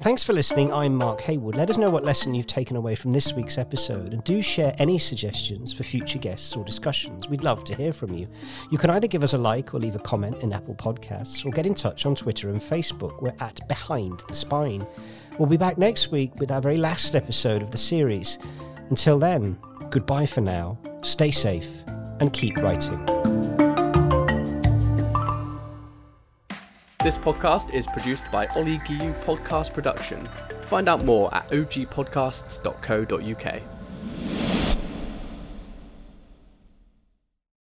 Thanks 0.00 0.22
for 0.22 0.34
listening. 0.34 0.72
I'm 0.72 0.94
Mark 0.94 1.22
Haywood. 1.22 1.56
Let 1.56 1.70
us 1.70 1.78
know 1.78 1.88
what 1.88 2.04
lesson 2.04 2.34
you've 2.34 2.46
taken 2.46 2.76
away 2.76 2.94
from 2.94 3.12
this 3.12 3.32
week's 3.32 3.56
episode 3.56 4.12
and 4.12 4.22
do 4.24 4.42
share 4.42 4.74
any 4.78 4.98
suggestions 4.98 5.72
for 5.72 5.84
future 5.84 6.18
guests 6.18 6.54
or 6.54 6.64
discussions. 6.64 7.30
We'd 7.30 7.42
love 7.42 7.64
to 7.64 7.74
hear 7.74 7.94
from 7.94 8.12
you. 8.12 8.28
You 8.70 8.76
can 8.76 8.90
either 8.90 9.06
give 9.06 9.24
us 9.24 9.32
a 9.32 9.38
like 9.38 9.74
or 9.74 9.80
leave 9.80 9.96
a 9.96 10.00
comment 10.00 10.42
in 10.42 10.52
Apple 10.52 10.74
Podcasts 10.74 11.46
or 11.46 11.50
get 11.50 11.66
in 11.66 11.74
touch 11.74 12.04
on 12.04 12.14
Twitter 12.14 12.50
and 12.50 12.60
Facebook. 12.60 13.22
We're 13.22 13.34
at 13.40 13.66
Behind 13.68 14.22
the 14.28 14.34
Spine. 14.34 14.86
We'll 15.38 15.48
be 15.48 15.56
back 15.56 15.78
next 15.78 16.12
week 16.12 16.34
with 16.36 16.50
our 16.50 16.60
very 16.60 16.76
last 16.76 17.16
episode 17.16 17.62
of 17.62 17.70
the 17.70 17.78
series. 17.78 18.38
Until 18.90 19.18
then, 19.18 19.58
goodbye 19.90 20.26
for 20.26 20.42
now, 20.42 20.78
stay 21.02 21.30
safe, 21.30 21.84
and 22.20 22.32
keep 22.34 22.58
writing. 22.58 23.15
This 27.06 27.14
podcast 27.16 27.72
is 27.72 27.86
produced 27.86 28.28
by 28.32 28.48
Ollie 28.56 28.78
Giu 28.78 29.14
Podcast 29.24 29.72
Production. 29.72 30.28
Find 30.64 30.88
out 30.88 31.04
more 31.04 31.32
at 31.32 31.48
ogpodcasts.co.uk. 31.50 33.62